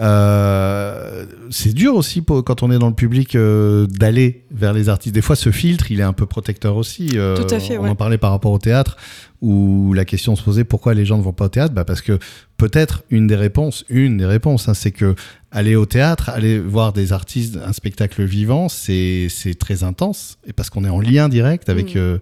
euh, 0.00 1.26
c'est 1.50 1.72
dur 1.72 1.94
aussi 1.94 2.22
pour, 2.22 2.42
quand 2.42 2.64
on 2.64 2.72
est 2.72 2.78
dans 2.78 2.88
le 2.88 2.94
public 2.94 3.36
euh, 3.36 3.86
d'aller 3.86 4.42
vers 4.50 4.72
les 4.72 4.88
artistes. 4.88 5.14
Des 5.14 5.22
fois, 5.22 5.36
ce 5.36 5.52
filtre, 5.52 5.92
il 5.92 6.00
est 6.00 6.04
un 6.04 6.12
peu 6.12 6.26
protecteur 6.26 6.74
aussi. 6.76 7.10
Tout 7.10 7.54
à 7.54 7.60
fait, 7.60 7.78
On 7.78 7.82
ouais. 7.82 7.90
en 7.90 7.94
parlait 7.94 8.18
par 8.18 8.32
rapport 8.32 8.50
au 8.50 8.58
théâtre 8.58 8.96
où 9.40 9.92
la 9.94 10.04
question 10.04 10.34
se 10.34 10.42
posait 10.42 10.64
pourquoi 10.64 10.94
les 10.94 11.06
gens 11.06 11.16
ne 11.16 11.22
vont 11.22 11.32
pas 11.32 11.44
au 11.44 11.48
théâtre? 11.48 11.72
Bah 11.72 11.84
Parce 11.84 12.00
que 12.00 12.18
peut-être 12.56 13.04
une 13.08 13.28
des 13.28 13.36
réponses, 13.36 13.84
une 13.88 14.16
des 14.16 14.26
réponses, 14.26 14.68
hein, 14.68 14.74
c'est 14.74 14.90
que 14.90 15.14
aller 15.52 15.76
au 15.76 15.86
théâtre, 15.86 16.30
aller 16.30 16.58
voir 16.58 16.92
des 16.92 17.12
artistes, 17.12 17.56
un 17.64 17.72
spectacle 17.72 18.24
vivant, 18.24 18.68
c'est 18.68 19.28
c'est 19.30 19.54
très 19.56 19.84
intense. 19.84 20.38
Et 20.48 20.52
parce 20.52 20.68
qu'on 20.68 20.84
est 20.84 20.88
en 20.90 21.00
lien 21.00 21.28
direct 21.28 21.68
avec 21.68 21.94
Mm. 21.94 22.18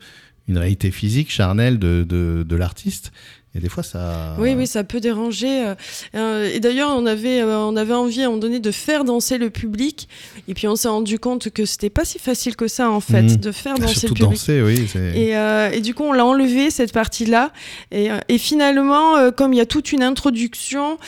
Une 0.49 0.59
réalité 0.59 0.91
physique, 0.91 1.31
charnelle 1.31 1.79
de 1.79 2.57
l'artiste. 2.57 3.13
Et 3.56 3.61
des 3.61 3.69
fois, 3.69 3.82
ça. 3.82 4.35
Oui, 4.38 4.55
oui, 4.56 4.67
ça 4.67 4.85
peut 4.85 5.00
déranger. 5.00 5.67
euh, 5.67 5.75
euh, 6.14 6.50
et 6.53 6.61
d'ailleurs, 6.61 6.91
on 6.97 7.06
avait, 7.06 7.41
euh, 7.41 7.58
on 7.61 7.75
avait 7.76 7.94
envie 7.94 8.20
à 8.20 8.25
un 8.25 8.29
moment 8.29 8.38
donné 8.38 8.61
de 8.61 8.70
faire 8.70 9.05
danser 9.05 9.38
le 9.38 9.49
public. 9.50 10.08
Et 10.49 10.55
puis, 10.55 10.69
on 10.69 10.76
s'est 10.76 10.88
rendu 10.88 11.19
compte 11.19 11.50
que 11.50 11.64
c'était 11.64 11.91
pas 11.91 12.05
si 12.05 12.19
facile 12.19 12.55
que 12.56 12.69
ça, 12.69 12.91
en 12.91 13.00
fait, 13.00 13.23
Mhm. 13.23 13.37
de 13.37 13.53
faire 13.53 13.79
danser 13.79 13.94
Surtout 14.00 14.14
le 14.14 14.20
public. 14.20 14.31
danser, 14.32 14.62
oui. 14.62 14.87
Et, 15.14 15.37
euh, 15.37 15.70
et 15.70 15.81
du 15.81 15.95
coup, 15.95 16.04
on 16.04 16.12
l'a 16.12 16.25
enlevé 16.26 16.71
cette 16.71 16.92
partie-là. 16.92 17.50
Et, 17.92 18.09
et 18.28 18.38
finalement, 18.38 19.31
comme 19.33 19.52
il 19.52 19.57
y 19.57 19.61
a 19.61 19.66
toute 19.66 19.92
une 19.92 20.02
introduction, 20.02 20.99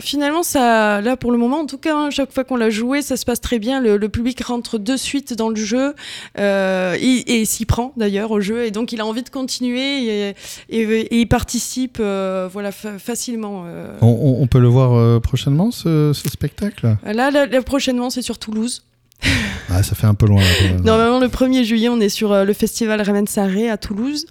finalement, 0.00 0.42
ça, 0.42 1.00
là 1.00 1.16
pour 1.16 1.32
le 1.32 1.38
moment, 1.38 1.60
en 1.60 1.66
tout 1.66 1.78
cas, 1.78 1.96
hein, 1.96 2.10
chaque 2.10 2.32
fois 2.32 2.44
qu'on 2.44 2.56
l'a 2.56 2.70
joué, 2.70 3.02
ça 3.02 3.16
se 3.16 3.24
passe 3.24 3.40
très 3.40 3.58
bien. 3.58 3.80
Le, 3.80 3.96
le 3.96 4.08
public 4.08 4.40
rentre 4.42 4.78
de 4.78 4.96
suite 4.96 5.32
dans 5.34 5.48
le 5.48 5.56
jeu 5.56 5.94
et, 6.38 7.40
et 7.40 7.44
s'y 7.44 7.64
prend 7.64 7.92
d'ailleurs 7.96 8.30
au 8.30 8.40
jeu. 8.40 8.64
Et 8.64 8.70
donc, 8.70 8.92
il 8.92 9.00
a 9.00 9.06
envie 9.06 9.22
de 9.22 9.30
continuer 9.30 10.28
et, 10.28 10.34
et- 10.70 11.23
il 11.24 11.28
participe, 11.28 11.96
euh, 12.00 12.50
voilà, 12.52 12.70
fa- 12.70 12.98
facilement. 12.98 13.64
euh. 13.66 13.96
On, 14.02 14.46
peut 14.46 14.60
le 14.60 14.68
voir 14.68 14.92
euh, 14.92 15.20
prochainement, 15.20 15.70
ce, 15.70 16.12
ce 16.12 16.28
spectacle? 16.28 16.98
Là, 17.02 17.30
là, 17.30 17.46
là, 17.46 17.62
prochainement, 17.62 18.10
c'est 18.10 18.20
sur 18.20 18.38
Toulouse. 18.38 18.84
Ah, 19.70 19.82
ça 19.82 19.94
fait 19.94 20.06
un 20.06 20.12
peu 20.12 20.26
loin. 20.26 20.42
Là. 20.42 20.80
Normalement, 20.84 21.18
le 21.20 21.28
1er 21.28 21.64
juillet, 21.64 21.88
on 21.88 21.98
est 21.98 22.10
sur 22.10 22.32
euh, 22.32 22.44
le 22.44 22.52
festival 22.52 23.00
Remensaré 23.00 23.70
à 23.70 23.78
Toulouse. 23.78 24.26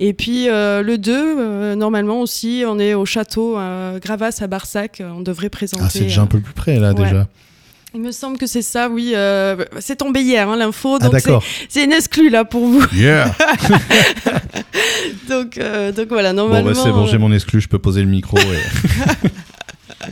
Et 0.00 0.14
puis 0.14 0.48
euh, 0.48 0.82
le 0.82 0.96
2, 0.96 1.12
euh, 1.12 1.74
normalement 1.74 2.22
aussi, 2.22 2.64
on 2.66 2.78
est 2.78 2.94
au 2.94 3.04
château 3.04 3.58
Gravas 4.00 4.38
à 4.40 4.46
Barsac. 4.46 5.02
On 5.04 5.20
devrait 5.20 5.50
présenter. 5.50 5.84
Ah, 5.86 5.90
c'est 5.90 6.00
déjà 6.00 6.22
un 6.22 6.26
peu 6.26 6.40
plus 6.40 6.54
près, 6.54 6.80
là, 6.80 6.94
ouais. 6.94 7.04
déjà. 7.04 7.28
Il 7.94 8.00
me 8.00 8.12
semble 8.12 8.38
que 8.38 8.46
c'est 8.46 8.62
ça, 8.62 8.88
oui. 8.88 9.12
euh, 9.14 9.56
c'est 9.80 9.96
tombé 9.96 10.20
hier, 10.22 10.48
hein, 10.48 10.56
l'info. 10.56 10.96
Ah, 11.00 11.04
Donc 11.04 11.12
c'est- 11.18 11.26
d'accord. 11.26 11.42
c'est 11.68 11.84
une 11.84 11.92
exclue, 11.92 12.30
là, 12.30 12.44
pour 12.44 12.64
vous. 12.66 12.84
Yeah 12.94 13.34
Donc, 15.28 15.58
euh, 15.58 15.92
donc 15.92 16.08
voilà, 16.08 16.30
Bon, 16.30 16.36
normalement. 16.36 16.70
bah, 16.70 16.80
c'est 16.82 16.90
bon, 16.90 17.06
j'ai 17.06 17.16
euh, 17.16 17.18
mon 17.18 17.32
exclu, 17.32 17.60
je 17.60 17.68
peux 17.68 17.78
poser 17.78 18.02
le 18.02 18.08
micro. 18.08 18.38
et- 18.38 19.28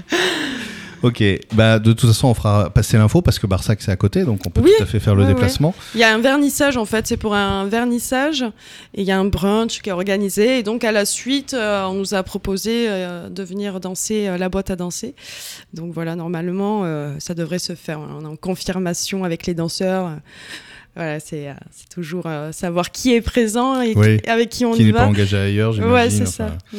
ok, 1.03 1.23
bah, 1.55 1.79
de 1.79 1.93
toute 1.93 2.09
façon, 2.09 2.29
on 2.29 2.35
fera 2.35 2.71
passer 2.71 2.97
l'info 2.99 3.23
parce 3.23 3.39
que 3.39 3.47
Barsac, 3.47 3.81
c'est 3.83 3.91
à 3.93 3.97
côté, 3.97 4.25
donc 4.25 4.41
on 4.47 4.51
peut 4.51 4.61
Oui, 4.63 4.71
tout 4.77 4.83
à 4.83 4.87
fait 4.87 5.01
faire 5.01 5.15
le 5.15 5.23
ouais, 5.23 5.29
déplacement. 5.29 5.75
Il 5.95 6.01
y 6.01 6.05
a 6.05 6.13
un 6.15 6.19
vernissage 6.19 6.77
en 6.77 6.85
fait, 6.85 7.07
c'est 7.07 7.17
pour 7.17 7.35
un 7.35 7.67
vernissage 7.67 8.43
et 8.95 9.03
il 9.03 9.05
y 9.07 9.11
a 9.11 9.19
un 9.19 9.25
brunch 9.25 9.81
qui 9.83 9.89
est 9.91 9.93
organisé 9.93 10.59
et 10.59 10.63
donc 10.63 10.85
à 10.85 10.93
la 10.93 11.05
suite 11.05 11.55
euh, 11.55 11.85
on 11.87 11.95
nous 11.95 12.15
a 12.15 12.23
proposé 12.23 12.87
euh, 12.89 13.29
de 13.29 13.43
venir 13.43 13.81
danser 13.81 14.29
euh, 14.29 14.39
la 14.39 14.49
boîte 14.49 14.71
à 14.71 14.77
danser. 14.77 15.15
Donc 15.75 15.93
voilà, 15.93 16.17
normalement 16.17 16.85
ça 17.19 17.35
devrait 17.35 17.59
se 17.59 17.75
faire. 17.75 18.01
On 18.01 18.23
est 18.23 18.27
en 18.27 18.37
confirmation 18.37 19.25
avec 19.25 19.47
les 19.47 19.55
danseurs. 19.55 20.13
voilà, 20.97 21.21
c'est 21.21 21.55
toujours 21.93 22.25
savoir 22.53 22.91
qui 22.91 23.15
est 23.15 23.21
présent 23.21 23.81
et 23.81 23.93
Oui. 23.97 24.21
qui- 24.21 24.29
avec 24.31 24.49
qui 24.49 24.65
on 24.65 24.73
Qui 24.73 24.83
y 24.83 24.87
n'est 24.87 24.93
va. 24.93 25.01
pas 25.01 25.07
engagé 25.07 25.37
ailleurs, 25.37 25.73
j'imagine. 25.73 25.93
Ouais, 25.95 26.11
c'est 26.11 26.23
enfin. 26.23 26.57
ça. 26.73 26.79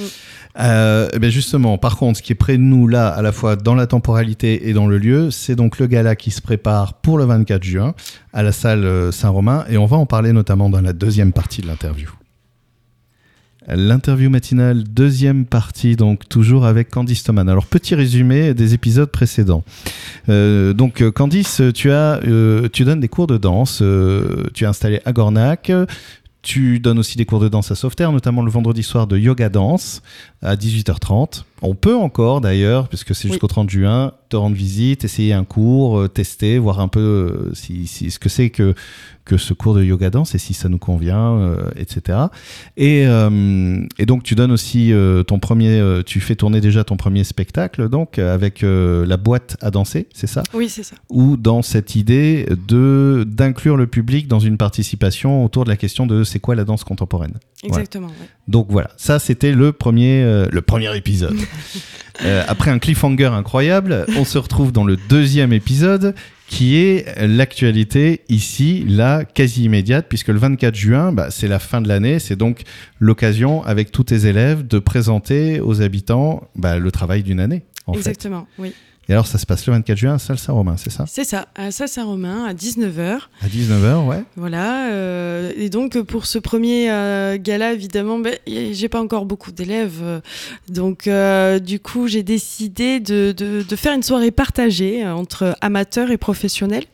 Bien 0.60 1.30
justement, 1.30 1.78
par 1.78 1.98
contre, 1.98 2.18
ce 2.18 2.24
qui 2.24 2.34
est 2.34 2.36
près 2.36 2.58
de 2.58 2.62
nous 2.62 2.88
là, 2.88 3.08
à 3.08 3.22
la 3.22 3.32
fois 3.32 3.56
dans 3.56 3.76
la 3.76 3.88
temporalité 3.88 4.70
et 4.70 4.74
dans 4.74 4.88
le 4.88 4.98
lieu, 4.98 5.32
c'est 5.32 5.56
donc 5.56 5.80
le 5.80 5.88
gala 5.88 6.16
qui 6.16 6.32
se 6.32 6.42
prépare 6.42 6.96
pour 6.96 7.18
le 7.18 7.26
24 7.26 7.64
juin 7.64 7.94
à 8.34 8.44
la 8.44 8.52
salle 8.52 8.84
euh, 8.84 9.12
Saint-Romain 9.12 9.66
et 9.70 9.78
on 9.78 9.86
va 9.86 9.98
en 9.98 10.06
parler 10.06 10.34
notamment 10.34 10.70
dans 10.70 10.82
la 10.82 10.94
deuxième 10.94 11.32
partie 11.32 11.62
de 11.62 11.68
l'interview. 11.68 12.10
L'interview 13.68 14.32
matinale, 14.32 14.84
deuxième 14.84 15.46
partie, 15.46 15.96
donc 15.96 16.28
toujours 16.28 16.66
avec 16.66 16.90
Candice 16.90 17.22
Thoman. 17.22 17.48
Alors, 17.48 17.68
petit 17.68 17.94
résumé 17.94 18.56
des 18.56 18.74
épisodes 18.74 19.12
précédents. 19.12 19.64
Euh, 20.28 20.74
donc, 20.74 21.08
Candice, 21.12 21.62
tu, 21.76 21.92
as, 21.92 22.20
tu 22.74 22.84
donnes 22.84 23.00
des 23.00 23.10
cours 23.10 23.28
de 23.28 23.38
danse, 23.38 23.84
tu 24.56 24.64
es 24.64 24.68
installé 24.68 25.02
à 25.06 25.12
Gornac, 25.12 25.72
tu 26.42 26.80
donnes 26.80 27.00
aussi 27.00 27.18
des 27.18 27.26
cours 27.26 27.40
de 27.40 27.50
danse 27.50 27.72
à 27.72 27.76
Sauveterre, 27.76 28.12
notamment 28.12 28.42
le 28.42 28.52
vendredi 28.52 28.84
soir 28.84 29.08
de 29.08 29.18
yoga 29.18 29.50
danse 29.50 30.02
à 30.42 30.56
18h30. 30.56 31.44
On 31.62 31.76
peut 31.76 31.96
encore 31.96 32.40
d'ailleurs, 32.42 32.88
puisque 32.88 33.14
c'est 33.14 33.26
Oui. 33.26 33.32
jusqu'au 33.32 33.48
30 33.48 33.70
juin, 33.70 34.14
te 34.30 34.36
rendre 34.36 34.56
visite, 34.56 35.04
essayer 35.04 35.34
un 35.34 35.44
cours, 35.44 36.00
euh, 36.00 36.08
tester, 36.08 36.58
voir 36.60 36.80
un 36.80 36.88
peu 36.88 37.00
euh, 37.00 37.54
si, 37.54 37.88
si- 37.88 38.12
ce 38.12 38.20
que 38.20 38.30
c'est 38.30 38.50
que, 38.50 38.74
que 39.26 39.38
ce 39.38 39.54
cours 39.54 39.74
de 39.76 39.84
yoga 39.84 40.10
danse 40.10 40.34
et 40.36 40.38
si 40.40 40.54
ça 40.54 40.70
nous 40.70 40.78
convient, 40.80 41.34
euh, 41.38 41.70
etc. 41.76 42.18
Et, 42.78 43.06
euh, 43.08 43.84
et 43.98 44.06
donc 44.06 44.24
tu 44.24 44.36
donnes 44.36 44.52
aussi 44.52 44.92
euh, 44.94 45.24
ton 45.24 45.40
premier, 45.40 45.82
tu 46.06 46.20
fais 46.20 46.36
tourner 46.36 46.62
déjà 46.62 46.84
ton 46.84 46.98
premier 46.98 47.24
spectacle 47.24 47.90
donc 47.90 48.18
avec 48.20 48.62
la 48.64 49.18
boîte 49.18 49.58
à 49.62 49.72
danser, 49.72 50.08
c'est 50.14 50.28
ça? 50.28 50.44
Oui, 50.54 50.70
c'est 50.70 50.84
ça. 50.84 50.96
ou 51.10 51.38
dans 51.38 51.62
cette 51.62 51.96
idée 51.96 52.48
de 52.68 53.26
d'inclure 53.28 53.78
le 53.78 53.88
public 53.88 54.28
dans 54.28 54.40
une 54.40 54.58
participation 54.58 55.44
autour 55.46 55.64
de 55.66 55.70
la 55.70 55.78
question 55.78 56.06
de 56.08 56.24
c'est 56.24 56.40
quoi 56.40 56.56
la 56.56 56.64
danse 56.64 56.84
contemporaine? 56.84 57.34
Exactement. 57.64 58.08
ouais. 58.08 58.14
Donc 58.50 58.68
voilà, 58.70 58.90
ça 58.98 59.20
c'était 59.20 59.54
le 59.54 59.72
premier 59.72 60.24
euh, 60.24 60.48
le 60.52 60.62
premier 60.62 60.96
épisode. 60.98 61.38
Euh, 62.26 62.44
après 62.50 62.70
un 62.70 62.80
cliffhanger 62.80 63.28
incroyable, 63.28 64.06
on 64.18 64.26
se 64.26 64.38
retrouve 64.38 64.74
dans 64.74 64.84
le 64.84 64.98
deuxième 64.98 65.54
épisode 65.54 66.14
qui 66.48 66.76
est 66.76 67.06
l'actualité 67.26 68.24
ici, 68.28 68.84
là, 68.86 69.24
quasi 69.24 69.64
immédiate, 69.64 70.08
puisque 70.10 70.28
le 70.28 70.38
24 70.38 70.76
juin, 70.76 71.14
bah, 71.14 71.28
c'est 71.32 71.48
la 71.48 71.60
fin 71.60 71.80
de 71.80 71.88
l'année, 71.88 72.20
c'est 72.20 72.36
donc 72.36 72.64
l'occasion 73.00 73.64
avec 73.64 73.94
tous 73.94 74.04
tes 74.04 74.26
élèves 74.26 74.68
de 74.68 74.80
présenter 74.80 75.62
aux 75.62 75.82
habitants 75.82 76.44
bah, 76.56 76.78
le 76.78 76.92
travail 76.92 77.24
d'une 77.24 77.40
année. 77.40 77.64
En 77.88 77.94
fait. 77.94 78.00
Exactement. 78.00 78.48
Oui. 78.58 78.74
Et 79.10 79.14
alors 79.14 79.26
ça 79.26 79.40
se 79.40 79.46
passe 79.48 79.66
le 79.66 79.74
24 79.74 79.98
juin 79.98 80.14
à 80.14 80.20
Salle 80.20 80.38
Saint-Romain, 80.38 80.76
c'est 80.78 80.92
ça? 80.92 81.06
C'est 81.08 81.24
ça. 81.24 81.48
À 81.56 81.72
ça, 81.72 81.88
Saint-Romain, 81.88 82.46
à 82.46 82.54
19h. 82.54 83.22
À 83.42 83.48
19h, 83.48 84.06
ouais. 84.06 84.24
Voilà. 84.36 84.92
euh, 84.92 85.52
et 85.58 85.70
donc, 85.70 86.00
pour 86.02 86.28
ce 86.28 86.38
premier 86.38 86.92
euh, 86.92 87.38
gala, 87.40 87.74
évidemment, 87.74 88.20
ben, 88.20 88.36
j'ai 88.48 88.88
pas 88.88 89.02
encore 89.02 89.26
beaucoup 89.26 89.52
d'élèves. 89.52 90.00
euh, 90.04 90.20
donc, 90.70 91.10
du 91.66 91.80
coup, 91.80 92.08
j'ai 92.08 92.22
décidé 92.22 93.00
de, 93.00 93.34
de- 93.36 93.66
de 93.68 93.76
faire 93.76 93.94
une 93.96 94.04
soirée 94.04 94.30
partagée 94.32 95.06
entre 95.08 95.56
amateurs 95.62 96.12
et 96.12 96.18
professionnels. 96.18 96.86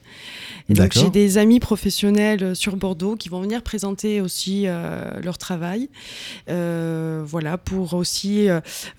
Et 0.70 0.74
donc, 0.74 0.94
j'ai 0.94 1.10
des 1.10 1.38
amis 1.38 1.60
professionnels 1.60 2.44
euh, 2.44 2.56
sur 2.56 2.76
Bordeaux 2.76 3.16
qui 3.16 3.30
vont 3.30 3.42
venir 3.42 3.62
présenter 3.62 4.20
aussi 4.20 4.64
euh, 4.66 5.12
leur 5.24 5.38
travail. 5.38 5.90
Euh, 6.50 7.22
voilà, 7.26 7.58
pour 7.58 7.94
aussi, 7.94 8.48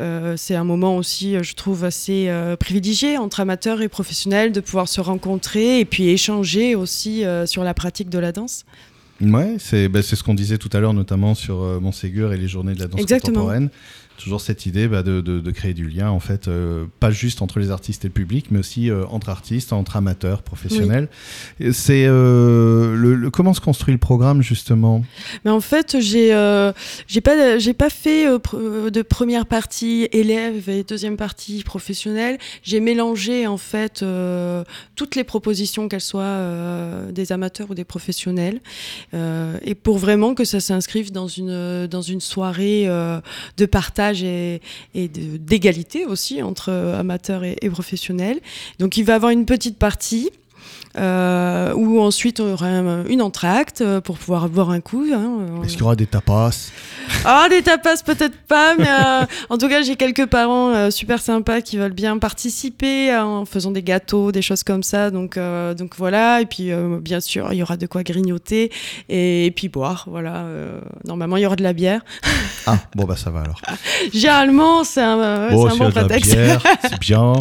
euh, 0.01 0.37
c'est 0.37 0.55
un 0.55 0.65
moment 0.65 0.97
aussi, 0.97 1.37
je 1.43 1.55
trouve, 1.55 1.85
assez 1.85 2.31
privilégié 2.61 3.19
entre 3.19 3.41
amateurs 3.41 3.83
et 3.83 3.89
professionnels 3.89 4.53
de 4.53 4.61
pouvoir 4.61 4.89
se 4.89 5.01
rencontrer 5.01 5.81
et 5.81 5.85
puis 5.85 6.09
échanger 6.09 6.75
aussi 6.75 7.25
sur 7.47 7.65
la 7.65 7.75
pratique 7.75 8.09
de 8.09 8.19
la 8.19 8.33
danse. 8.33 8.65
Ouais, 9.21 9.57
c'est 9.59 9.89
bah, 9.89 10.03
c'est 10.03 10.15
ce 10.15 10.23
qu'on 10.23 10.35
disait 10.35 10.59
tout 10.59 10.69
à 10.73 10.81
l'heure, 10.81 10.93
notamment 10.93 11.35
sur 11.35 11.57
Montségur 11.81 12.33
et 12.33 12.37
les 12.37 12.49
journées 12.49 12.75
de 12.75 12.81
la 12.81 12.87
danse 12.87 13.01
Exactement. 13.01 13.41
contemporaine. 13.41 13.71
Toujours 14.19 14.41
cette 14.41 14.67
idée 14.67 14.89
bah, 14.89 15.03
de, 15.03 15.21
de- 15.21 15.41
de 15.41 15.51
créer 15.51 15.75
du 15.75 15.89
lien, 15.89 16.11
en 16.11 16.21
fait, 16.21 16.49
euh, 16.49 16.87
pas 17.01 17.11
juste 17.11 17.43
entre 17.43 17.59
les 17.61 17.71
artistes 17.71 18.05
et 18.05 18.09
le 18.09 18.13
public, 18.15 18.47
mais 18.51 18.59
aussi 18.59 18.91
euh, 18.91 19.05
entre 19.09 19.29
artistes, 19.29 19.73
entre 19.73 19.97
amateurs, 19.97 20.43
professionnels. 20.43 21.09
C'est 21.73 22.07
euh, 22.07 22.97
le, 22.97 23.15
le- 23.15 23.31
comment 23.31 23.53
se 23.55 23.61
construit 23.61 23.93
le 23.93 23.99
programme 23.99 24.43
justement? 24.43 25.05
Mais 25.45 25.51
en 25.51 25.61
fait, 25.61 25.97
j'ai 26.01 26.27
j'ai 27.07 27.21
pas 27.21 27.59
j'ai 27.59 27.75
pas 27.75 27.91
fait 27.91 28.27
de 28.27 29.03
première 29.03 29.47
partie 29.47 30.09
élève 30.13 30.69
et 30.69 30.83
deuxième 30.83 31.17
partie 31.17 31.63
professionnelle. 31.63 32.39
J'ai 32.63 32.81
mélangé 32.81 33.47
en 33.47 33.59
fait 33.59 34.05
toutes 34.95 35.15
les 35.15 35.25
propositions, 35.25 35.89
qu'elles 35.89 36.01
soient 36.01 36.41
des 37.13 37.33
amateurs 37.33 37.71
ou 37.71 37.75
des 37.75 37.85
professionnels, 37.85 38.61
et 39.13 39.75
pour 39.75 39.99
vraiment 39.99 40.35
que 40.35 40.45
ça 40.45 40.61
s'inscrive 40.61 41.13
dans 41.13 41.29
une 41.29 41.87
dans 41.87 42.03
une 42.03 42.21
soirée 42.21 42.87
de 43.57 43.67
partage 43.67 44.06
et, 44.23 44.61
d'égalité 44.95 46.07
aussi 46.07 46.43
entre 46.43 46.71
amateurs 46.73 47.45
et, 47.45 47.57
et 47.63 47.71
professionnels. 47.71 48.41
Donc 48.79 48.97
il 48.97 49.05
va 49.05 49.15
avoir 49.15 49.31
une 49.31 49.47
petite 49.47 49.79
partie. 49.79 50.31
Euh, 50.99 51.75
où 51.75 52.01
ensuite 52.01 52.41
on 52.41 52.53
aura 52.55 52.67
un- 52.69 53.05
une 53.07 53.21
entracte 53.21 53.83
euh, 53.83 54.01
pour 54.01 54.17
pouvoir 54.17 54.49
boire 54.49 54.71
un 54.71 54.81
coup. 54.81 55.05
hein, 55.13 55.41
euh, 55.41 55.63
Est-ce 55.63 55.73
qu'il 55.73 55.81
y 55.81 55.83
aura 55.85 55.97
des 55.97 56.07
tapas? 56.07 56.71
Ah, 57.25 57.47
des 57.51 57.63
tapas 57.63 58.03
peut-être 58.05 58.37
pas, 58.49 58.75
mais 58.79 58.89
euh, 58.89 59.27
en 59.51 59.59
tout 59.59 59.69
cas, 59.69 59.83
j'ai 59.83 59.97
quelques 59.97 60.27
parents 60.27 60.71
euh, 60.71 60.91
super 60.91 61.21
sympas 61.21 61.61
qui 61.61 61.77
veulent 61.77 61.93
bien 61.93 62.17
participer 62.19 63.15
en 63.17 63.45
faisant 63.45 63.71
des 63.73 63.83
gâteaux, 63.83 64.33
des 64.33 64.43
choses 64.43 64.63
comme 64.63 64.83
ça. 64.83 65.11
Donc, 65.11 65.39
donc 65.77 65.93
voilà. 65.99 66.41
Et 66.41 66.47
puis, 66.47 66.71
bien 67.01 67.21
sûr, 67.21 67.49
il 67.53 67.59
y 67.59 67.63
aura 67.63 67.77
de 67.77 67.87
quoi 67.87 68.03
grignoter 68.03 68.71
et, 69.09 69.47
et 69.47 69.51
puis 69.51 69.69
boire. 69.69 70.07
Voilà. 70.09 70.45
normalement, 71.05 71.37
il 71.37 71.43
y 71.43 71.47
aura 71.47 71.57
de 71.57 71.63
la 71.63 71.73
bière. 71.73 72.01
Ah, 72.67 72.79
bon 72.97 73.05
bah 73.05 73.17
ça 73.17 73.31
va 73.31 73.41
alors. 73.41 73.61
Généralement, 74.13 74.83
c'est 74.83 75.01
un, 75.03 75.19
euh, 75.21 75.51
bon, 75.51 75.67
un 75.69 75.77
bon 75.77 75.91
prétexte. 75.91 76.37
c'est 76.83 76.99
bien. 77.01 77.35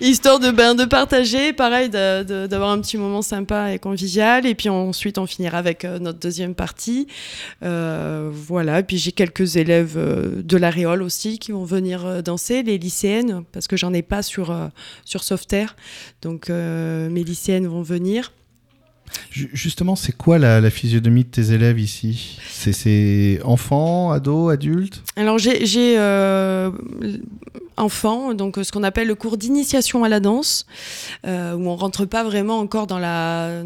Histoire 0.00 0.38
de, 0.40 0.50
ben, 0.50 0.74
de 0.74 0.84
partager, 0.84 1.52
pareil, 1.52 1.88
de- 1.88 2.22
de- 2.24 2.29
d'avoir 2.30 2.70
un 2.70 2.80
petit 2.80 2.96
moment 2.96 3.22
sympa 3.22 3.72
et 3.72 3.78
convivial. 3.78 4.46
Et 4.46 4.54
puis 4.54 4.68
ensuite, 4.68 5.18
on 5.18 5.26
finira 5.26 5.58
avec 5.58 5.84
euh, 5.84 5.98
notre 5.98 6.18
deuxième 6.18 6.54
partie. 6.54 7.06
Euh, 7.62 8.30
voilà. 8.32 8.82
Puis 8.82 8.98
j'ai 8.98 9.12
quelques 9.12 9.56
élèves 9.56 9.94
euh, 9.96 10.42
de 10.42 10.56
la 10.56 10.70
Réole 10.70 11.02
aussi 11.02 11.38
qui 11.38 11.52
vont 11.52 11.64
venir 11.64 12.06
euh, 12.06 12.22
danser, 12.22 12.62
les 12.62 12.78
lycéennes, 12.78 13.44
parce 13.52 13.66
que 13.66 13.76
j'en 13.76 13.92
ai 13.92 14.02
pas 14.02 14.22
sur, 14.22 14.56
sur 15.04 15.22
Sauveterre. 15.22 15.76
Donc 16.22 16.48
mes 16.48 17.24
lycéennes 17.24 17.66
vont 17.66 17.82
venir. 17.82 18.32
Ju- 19.30 19.50
Justement, 19.52 19.96
c'est 19.96 20.12
quoi 20.16 20.38
la, 20.38 20.60
la 20.60 20.70
physionomie 20.70 21.24
de 21.24 21.28
tes 21.30 21.52
élèves 21.52 21.78
ici? 21.78 22.38
C'est- 22.48 23.40
enfants, 23.44 24.10
ados, 24.10 24.52
adultes 24.52 25.02
Alors 25.16 25.38
j'ai 25.38 25.96
euh, 25.98 26.70
enfant, 27.76 28.34
donc 28.34 28.58
euh, 28.58 28.64
ce 28.64 28.72
qu'on 28.72 28.82
appelle 28.82 29.08
le 29.08 29.14
cours 29.14 29.36
d'initiation 29.36 30.04
à 30.04 30.08
la 30.08 30.20
danse, 30.20 30.66
euh, 31.26 31.54
où 31.54 31.68
on 31.68 31.76
rentre 31.76 32.04
pas 32.04 32.22
vraiment 32.24 32.58
encore 32.58 32.86
dans 32.86 32.98
la 32.98 33.62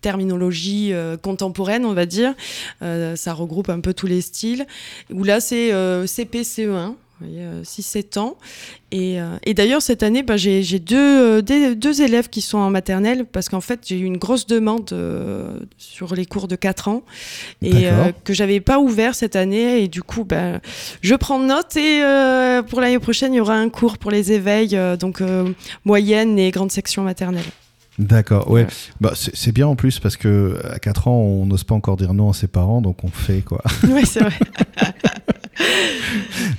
terminologie 0.00 0.92
euh, 0.92 1.16
contemporaine, 1.16 1.84
on 1.84 1.94
va 1.94 2.06
dire. 2.06 2.34
Ça 2.80 3.32
regroupe 3.34 3.68
un 3.68 3.80
peu 3.80 3.94
tous 3.94 4.06
les 4.06 4.20
styles. 4.20 4.66
Où 5.12 5.24
là 5.24 5.40
c'est 5.40 5.70
CP 6.06 6.42
CE1. 6.42 6.94
Vous 7.22 7.28
voyez, 7.30 7.44
euh, 7.46 7.62
6-7 7.64 8.18
ans. 8.18 8.36
Et, 8.90 9.20
euh, 9.20 9.36
et 9.44 9.54
d'ailleurs, 9.54 9.80
cette 9.80 10.02
année, 10.02 10.22
bah, 10.22 10.36
j'ai 10.36 10.62
j'ai 10.62 10.78
deux, 10.78 10.96
euh, 10.98 11.40
des- 11.42 11.74
deux 11.74 12.02
élèves 12.02 12.28
qui 12.28 12.40
sont 12.42 12.58
en 12.58 12.68
maternelle 12.70 13.24
parce 13.24 13.48
qu'en 13.48 13.60
fait, 13.62 13.80
j'ai 13.86 13.98
eu 13.98 14.04
une 14.04 14.18
grosse 14.18 14.46
demande 14.46 14.90
euh, 14.92 15.58
sur 15.78 16.14
les 16.14 16.26
cours 16.26 16.48
de 16.48 16.56
4 16.56 16.88
ans 16.88 17.02
et 17.62 17.86
euh, 17.88 18.12
que 18.24 18.34
j'avais 18.34 18.60
pas 18.60 18.78
ouvert 18.78 19.14
cette 19.14 19.36
année. 19.36 19.82
Et 19.82 19.88
du 19.88 20.02
coup, 20.02 20.24
ben, 20.24 20.60
je 21.00 21.14
prends 21.14 21.38
note 21.38 21.76
et 21.76 22.02
euh, 22.02 22.62
pour 22.62 22.80
l'année 22.80 22.98
prochaine, 22.98 23.32
il 23.32 23.38
y 23.38 23.40
aura 23.40 23.54
un 23.56 23.68
cours 23.70 23.96
pour 23.98 24.10
les 24.10 24.32
éveils, 24.32 24.76
donc 24.98 25.22
moyenne 25.84 26.38
et 26.38 26.50
grande 26.50 26.70
section 26.72 27.02
maternelle. 27.02 27.44
D'accord, 27.98 28.50
ouais. 28.50 28.66
Bah, 29.02 29.12
c'est 29.14 29.36
c'est 29.36 29.52
bien 29.52 29.66
en 29.66 29.76
plus 29.76 29.98
parce 29.98 30.16
que 30.16 30.58
à 30.72 30.78
4 30.78 31.08
ans, 31.08 31.16
on 31.18 31.44
n'ose 31.44 31.62
pas 31.64 31.74
encore 31.74 31.98
dire 31.98 32.14
non 32.14 32.30
à 32.30 32.32
ses 32.32 32.46
parents, 32.48 32.80
donc 32.80 33.04
on 33.04 33.08
fait 33.08 33.42
quoi. 33.42 33.60
oui, 33.88 34.06
c'est 34.06 34.20
vrai. 34.20 34.32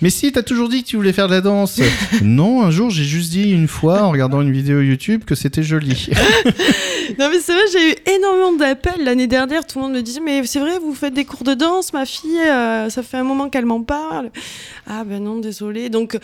Mais 0.02 0.10
si, 0.10 0.32
t'as 0.32 0.44
toujours 0.44 0.70
dit 0.70 0.84
que 0.84 0.90
tu 0.90 0.96
voulais 0.98 1.14
faire 1.14 1.28
de 1.28 1.34
la 1.34 1.42
danse. 1.42 1.80
non, 2.22 2.62
un 2.64 2.72
jour, 2.72 2.90
j'ai 2.90 3.04
juste 3.04 3.32
dit 3.32 3.52
une 3.52 3.68
fois 3.68 4.04
en 4.04 4.12
regardant 4.12 4.42
une 4.42 4.52
vidéo 4.52 4.82
YouTube 4.82 5.24
que 5.26 5.36
c'était 5.36 5.64
joli. 5.64 6.10
Non 7.20 7.28
mais 7.30 7.40
c'est 7.42 7.52
vrai, 7.52 7.62
j'ai 7.72 7.92
eu 7.92 7.96
énormément 8.16 8.54
d'appels 8.54 9.04
l'année 9.04 9.28
dernière. 9.28 9.68
Tout 9.68 9.78
le 9.80 9.84
monde 9.86 9.94
me 9.96 10.02
disait 10.02 10.22
mais 10.24 10.46
c'est 10.46 10.60
vrai, 10.60 10.80
vous 10.80 10.96
faites 10.96 11.14
des 11.14 11.26
cours 11.26 11.44
de 11.44 11.54
danse, 11.54 11.92
ma 11.92 12.06
fille, 12.06 12.40
euh, 12.40 12.90
ça 12.90 13.04
fait 13.04 13.18
un 13.18 13.24
moment 13.26 13.50
qu'elle 13.50 13.66
m'en 13.66 13.82
parle. 13.84 14.32
Ah 14.88 15.04
ben 15.04 15.22
non, 15.22 15.38
désolé. 15.40 15.90
Donc 15.90 16.18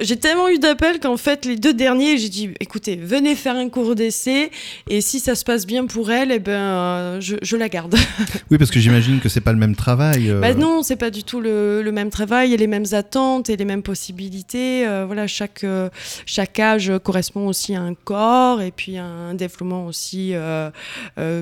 j'ai 0.00 0.16
tellement 0.16 0.48
eu 0.48 0.58
d'appels 0.58 0.98
qu'en 0.98 1.18
fait 1.18 1.44
les 1.44 1.56
deux 1.56 1.74
derniers, 1.74 2.16
j'ai 2.16 2.30
dit 2.30 2.50
écoutez, 2.58 2.96
venez 2.96 3.34
faire 3.34 3.54
un 3.54 3.68
cours 3.68 3.94
d'essai 3.94 4.50
et 4.88 5.02
si 5.02 5.20
ça 5.20 5.34
se 5.34 5.44
passe 5.44 5.66
bien 5.66 5.84
pour 5.84 6.10
elle, 6.10 6.32
eh 6.32 6.38
ben 6.38 6.52
euh, 6.52 7.20
je, 7.20 7.36
je 7.42 7.56
la 7.56 7.68
garde. 7.68 7.94
oui, 8.50 8.56
parce 8.56 8.70
que 8.70 8.80
j'imagine 8.80 9.20
que 9.20 9.28
c'est 9.28 9.42
pas 9.42 9.52
le 9.52 9.58
même 9.58 9.76
travail. 9.76 10.30
euh. 10.30 10.40
Bah 10.40 10.54
non, 10.54 10.82
c'est 10.82 10.96
pas 10.96 11.10
du 11.10 11.22
tout 11.22 11.40
le, 11.40 11.82
le 11.82 11.92
même 11.92 12.03
travail 12.10 12.54
et 12.54 12.56
les 12.56 12.66
mêmes 12.66 12.86
attentes 12.92 13.50
et 13.50 13.56
les 13.56 13.64
mêmes 13.64 13.82
possibilités. 13.82 14.86
Euh, 14.86 15.04
voilà, 15.06 15.26
chaque, 15.26 15.64
euh, 15.64 15.88
chaque 16.26 16.58
âge 16.58 16.92
correspond 17.02 17.46
aussi 17.46 17.74
à 17.74 17.82
un 17.82 17.94
corps 17.94 18.60
et 18.60 18.70
puis 18.70 18.96
à 18.96 19.04
un 19.04 19.34
développement 19.34 19.86
aussi 19.86 20.32
euh, 20.34 20.70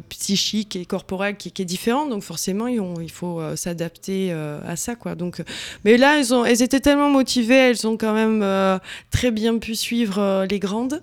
psychique 0.09 0.77
et 0.77 0.85
corporel 0.85 1.37
qui, 1.37 1.53
qui, 1.53 1.63
est 1.63 1.67
différent. 1.67 2.07
Donc 2.07 2.23
forcément, 2.23 2.67
il, 2.67 2.81
il 3.03 3.11
faut 3.11 3.41
s'adapter 3.57 4.33
à 4.33 4.77
ça. 4.77 4.95
Quoi. 4.95 5.15
Donc, 5.15 5.43
mais 5.85 5.97
là, 5.97 6.19
elles, 6.19 6.35
ont, 6.35 6.45
elles 6.45 6.63
étaient 6.63 6.81
tellement 6.81 7.11
motivées, 7.11 7.71
elles 7.71 7.87
ont 7.87 7.97
quand 7.97 8.15
même 8.15 8.81
très 9.11 9.31
bien 9.31 9.59
pu 9.59 9.75
suivre 9.75 10.47
les 10.49 10.59
grandes. 10.59 11.03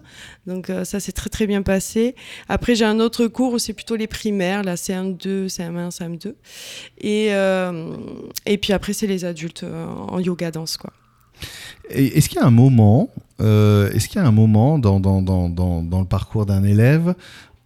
Donc 0.49 0.71
ça 0.83 0.99
s'est 0.99 1.13
très 1.13 1.29
très 1.29 1.47
bien 1.47 1.61
passé. 1.61 2.15
Après, 2.49 2.75
j'ai 2.75 2.85
un 2.85 2.99
autre 2.99 3.27
cours 3.27 3.53
où 3.53 3.59
c'est 3.59 3.73
plutôt 3.73 3.95
les 3.95 4.07
primaires, 4.07 4.63
là, 4.63 4.75
CM2, 4.75 5.47
CM1, 5.47 5.89
CM2. 5.91 6.33
Et, 6.99 7.27
et 8.45 8.57
puis 8.57 8.73
après, 8.73 8.93
c'est 8.93 9.07
les 9.07 9.23
adultes 9.23 9.65
en 10.09 10.19
yoga 10.19 10.51
danse. 10.51 10.75
Quoi. 10.77 10.91
Est-ce 11.89 12.29
qu'il 12.29 12.39
y 12.39 12.43
a 12.43 12.45
un 12.45 12.51
moment, 12.51 13.09
euh, 13.41 13.91
est-ce 13.91 14.07
qu'il 14.07 14.21
y 14.21 14.23
a 14.23 14.27
un 14.27 14.31
moment 14.31 14.77
dans, 14.77 14.99
dans, 14.99 15.21
dans, 15.21 15.49
dans 15.49 15.99
le 15.99 16.05
parcours 16.05 16.45
d'un 16.45 16.63
élève 16.63 17.15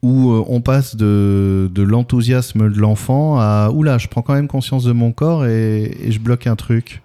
où 0.01 0.31
euh, 0.31 0.43
on 0.47 0.61
passe 0.61 0.95
de, 0.95 1.69
de 1.73 1.81
l'enthousiasme 1.81 2.69
de 2.69 2.79
l'enfant 2.79 3.39
à 3.39 3.69
oula, 3.71 3.97
je 3.97 4.07
prends 4.07 4.21
quand 4.21 4.33
même 4.33 4.47
conscience 4.47 4.83
de 4.83 4.91
mon 4.91 5.11
corps 5.11 5.45
et 5.45 5.91
je 6.09 6.19
bloque 6.19 6.47
un 6.47 6.55
truc? 6.55 7.01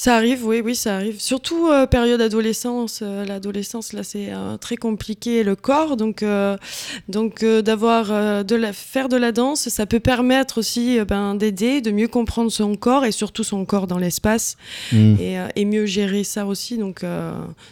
Ça 0.00 0.16
arrive, 0.16 0.46
oui, 0.46 0.62
oui, 0.64 0.74
ça 0.74 0.96
arrive. 0.96 1.20
Surtout 1.20 1.68
euh, 1.68 1.86
période 1.86 2.22
adolescence. 2.22 3.00
Euh, 3.02 3.26
l'adolescence, 3.26 3.92
là, 3.92 4.02
c'est 4.02 4.32
euh, 4.32 4.56
très 4.56 4.76
compliqué 4.76 5.42
le 5.42 5.56
corps, 5.56 5.98
donc 5.98 6.24
donc 7.10 7.44
d'avoir 7.44 8.44
de 8.44 8.56
la 8.56 8.72
faire 8.72 9.10
de 9.10 9.18
la 9.18 9.30
danse, 9.30 9.68
ça 9.68 9.84
peut 9.84 10.00
permettre 10.00 10.56
aussi 10.56 10.98
ben, 11.06 11.34
d'aider, 11.34 11.82
de 11.82 11.90
mieux 11.90 12.08
comprendre 12.08 12.50
son 12.50 12.76
corps 12.76 13.04
et 13.04 13.12
surtout 13.12 13.44
son 13.44 13.66
corps 13.66 13.86
dans 13.86 13.98
l'espace 13.98 14.56
mmh. 14.92 14.96
et, 15.20 15.38
et, 15.56 15.64
mieux 15.66 15.84
gérer 15.84 16.24
ça 16.24 16.46
aussi. 16.46 16.78
Donc 16.78 17.04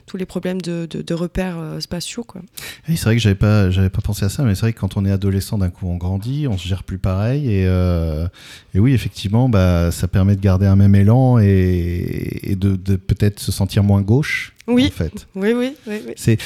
tous 0.05 0.17
les 0.19 0.27
problèmes 0.27 0.61
de, 0.61 0.87
de, 0.87 1.15
repères 1.15 1.77
spatiaux, 1.81 2.25
quoi. 2.25 2.43
C'est 2.87 3.01
vrai 3.05 3.17
que 3.17 3.23
j'avais 3.23 3.35
pas 3.35 3.71
j'avais 3.71 3.91
pas 3.91 4.03
pensé 4.03 4.27
à 4.27 4.29
ça, 4.29 4.43
mais 4.43 4.55
c'est 4.55 4.63
vrai 4.63 4.73
que 4.75 4.81
quand 4.81 4.99
on 4.99 5.07
est 5.07 5.13
adolescent, 5.13 5.57
d'un 5.57 5.71
coup, 5.71 5.87
on 5.87 5.97
grandit, 5.97 6.47
on 6.47 6.59
se 6.59 6.69
gère 6.69 6.83
plus 6.83 6.99
pareil 6.99 7.51
et, 7.51 7.65
et 7.65 8.79
oui, 8.79 8.93
effectivement, 8.93 9.49
bah 9.49 9.91
ça 9.93 10.09
permet 10.09 10.37
de 10.37 10.43
garder 10.43 10.67
un 10.67 10.77
même 10.77 10.95
élan 10.95 11.39
et 11.39 12.18
et, 12.43 12.57
de, 12.57 12.77
peut-être 12.97 13.41
se 13.41 13.53
sentir 13.53 13.83
moins 13.83 14.03
gauche. 14.03 14.55
Oui. 14.67 14.87
En 14.87 14.91
fait. 14.91 15.27
Oui, 15.35 15.53
oui, 15.55 15.73
oui. 15.87 16.15
C'est, 16.17 16.39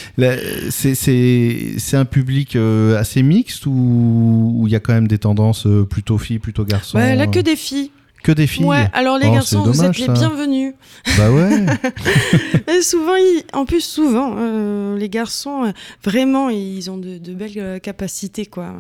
c'est, 0.95 1.97
un 1.97 2.05
public 2.05 2.57
euh, 2.57 2.99
assez 2.99 3.23
mixte 3.23 3.67
ou 3.67 4.65
il 4.67 4.73
y 4.73 4.77
a 4.77 4.81
quand 4.81 4.93
même 4.93 5.09
des 5.09 5.19
tendances 5.19 5.67
euh, 5.67 5.85
plutôt 5.85 6.19
filles, 6.19 6.39
plutôt 6.39 6.65
garçons 6.65 6.99
bah, 6.99 7.15
Là, 7.15 7.27
que 7.27 7.41
des 7.41 7.57
filles. 7.57 7.91
Que 8.23 8.31
des 8.31 8.47
filles. 8.47 8.67
Ouais, 8.67 8.89
alors 8.93 9.19
les 9.19 9.27
oh, 9.27 9.33
garçons, 9.33 9.63
vous 9.63 9.83
êtes 9.83 9.99
les 9.99 10.07
bienvenus. 10.07 10.75
Bah 11.19 11.31
ouais. 11.33 11.67
et 12.69 12.83
souvent, 12.83 13.17
en 13.53 13.65
plus, 13.65 13.81
souvent, 13.81 14.37
euh, 14.39 14.97
les 14.97 15.09
garçons, 15.09 15.65
euh, 15.65 15.73
vraiment, 16.05 16.49
ils 16.49 16.89
ont 16.89 16.99
de, 16.99 17.19
belles 17.33 17.51
euh, 17.57 17.79
capacités, 17.81 18.47
quoi. 18.47 18.75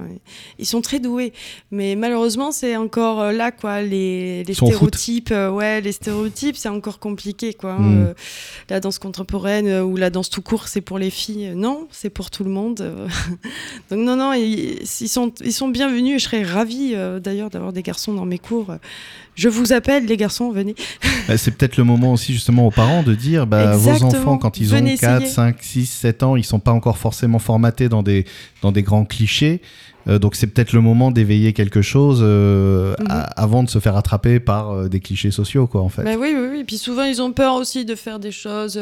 Ils 0.61 0.67
sont 0.67 0.81
très 0.81 1.01
doués. 1.01 1.33
Mais 1.73 1.97
malheureusement, 1.97 2.53
c'est 2.53 2.77
encore 2.77 3.33
là, 3.33 3.51
quoi. 3.51 3.83
Les, 3.83 4.45
les 4.45 4.55
stéréotypes, 4.55 5.31
ouais, 5.33 5.81
les 5.81 5.93
stéréotypes, 5.93 6.57
c'est 6.57 6.69
encore 6.69 7.01
compliqué, 7.01 7.53
quoi. 7.53 7.79
Hmm. 7.79 8.15
la 8.71 8.79
danse 8.79 9.01
contemporaine 9.01 9.81
ou 9.81 9.97
la 9.97 10.11
danse 10.11 10.31
tout 10.31 10.43
court, 10.43 10.69
c'est 10.69 10.81
pour 10.83 11.01
les 11.01 11.11
filles. 11.11 11.53
Non, 11.57 11.89
c'est 11.91 12.11
pour 12.11 12.31
tout 12.31 12.45
le 12.45 12.51
monde. 12.51 12.79
Donc, 13.91 13.99
non, 13.99 14.15
non, 14.15 14.35
ils, 14.35 14.79
ils, 14.83 15.09
sont, 15.09 15.33
ils 15.45 15.53
sont 15.53 15.69
bienvenus. 15.69 16.15
Et 16.15 16.19
je 16.21 16.25
serais 16.25 16.45
ravie, 16.45 16.95
d'ailleurs, 17.21 17.51
d'avoir 17.51 17.73
des 17.73 17.83
garçons 17.83 18.15
dans 18.15 18.27
mes 18.27 18.39
cours 18.39 18.69
je 19.35 19.49
vous 19.49 19.73
appelle, 19.73 20.07
les 20.07 20.17
garçons, 20.17 20.51
venez. 20.51 20.75
Bah, 21.29 21.39
c'est 21.39 21.53
peut-être 21.53 21.77
le 21.77 21.85
moment 21.85 22.13
aussi, 22.13 22.33
justement, 22.33 22.67
aux 22.67 22.73
parents 22.73 23.05
de 23.05 23.15
dire 23.15 23.47
bah, 23.47 23.77
vos 23.77 24.03
enfants, 24.03 24.39
quand 24.39 24.59
ils 24.59 24.75
ont 24.75 24.85
4, 24.85 25.25
5, 25.25 25.57
6, 25.61 25.87
7 25.87 26.23
ans, 26.25 26.35
ils 26.35 26.45
sont 26.45 26.59
pas 26.59 26.73
encore 26.73 26.99
forcément 26.99 27.39
formatés 27.39 27.89
dans 27.89 28.03
des, 28.03 28.25
dans 28.61 28.73
des 28.73 28.83
grands 28.83 29.05
clichés. 29.05 29.61
Euh, 30.09 30.19
donc 30.19 30.35
c'est 30.35 30.47
peut-être 30.47 30.73
le 30.73 30.81
moment 30.81 31.11
d'éveiller 31.11 31.53
quelque 31.53 31.83
chose 31.83 32.21
euh, 32.23 32.95
mhm. 32.99 33.07
avant 33.37 33.63
de 33.63 33.71
se 33.71 33.79
faire 33.79 33.97
attraper 33.97 34.41
par 34.41 34.71
euh, 34.71 34.89
des 34.89 35.01
clichés 35.01 35.31
sociaux, 35.31 35.67
quoi, 35.67 35.83
en 35.83 35.89
fait. 35.89 36.03
Bah 36.03 36.15
oui, 36.19 36.33
oui, 36.35 36.49
oui. 36.51 36.61
Et 36.61 36.65
puis 36.65 36.79
souvent, 36.79 37.05
ils 37.05 37.23
ont 37.23 37.33
peur 37.33 37.55
aussi 37.55 37.85
de 37.85 37.95
faire 37.95 38.19
des 38.19 38.33
choses, 38.33 38.81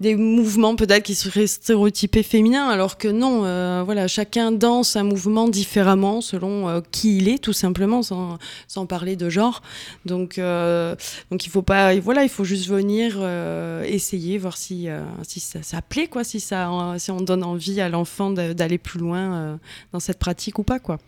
des 0.00 0.16
mouvements 0.16 0.76
peut-être 0.76 1.02
qui 1.02 1.14
seraient 1.14 1.46
stéréotypés 1.46 2.22
féminins, 2.22 2.68
alors 2.68 2.98
que 2.98 3.08
non, 3.08 3.40
voilà, 3.84 4.08
chacun 4.08 4.52
danse 4.52 4.96
un 4.96 5.04
mouvement 5.04 5.48
différemment 5.48 6.20
selon 6.20 6.82
qui 6.90 7.18
il 7.18 7.28
est, 7.28 7.38
tout 7.38 7.52
simplement, 7.52 8.02
sans, 8.02 8.38
sans 8.68 8.86
parler 8.86 9.16
de 9.16 9.28
genre. 9.28 9.62
Donc, 10.04 10.40
donc 11.30 11.46
il 11.46 11.50
faut 11.50 11.62
pas, 11.62 11.98
voilà, 12.00 12.22
il 12.22 12.28
faut 12.28 12.44
juste 12.44 12.68
venir 12.68 13.18
essayer, 13.84 14.38
voir 14.38 14.56
si, 14.56 14.88
si 15.22 15.40
ça, 15.40 15.82
plaît, 15.82 16.06
quoi, 16.08 16.24
si, 16.24 16.40
ça, 16.40 16.94
si 16.98 17.10
on 17.10 17.20
donne 17.20 17.44
envie 17.44 17.80
à 17.80 17.88
l'enfant 17.88 18.30
d'aller 18.30 18.78
plus 18.78 18.98
loin 18.98 19.58
dans 19.92 20.00
cette 20.00 20.18
pratique 20.18 20.58
ou 20.58 20.62
pas 20.62 20.78
quoi. 20.78 20.98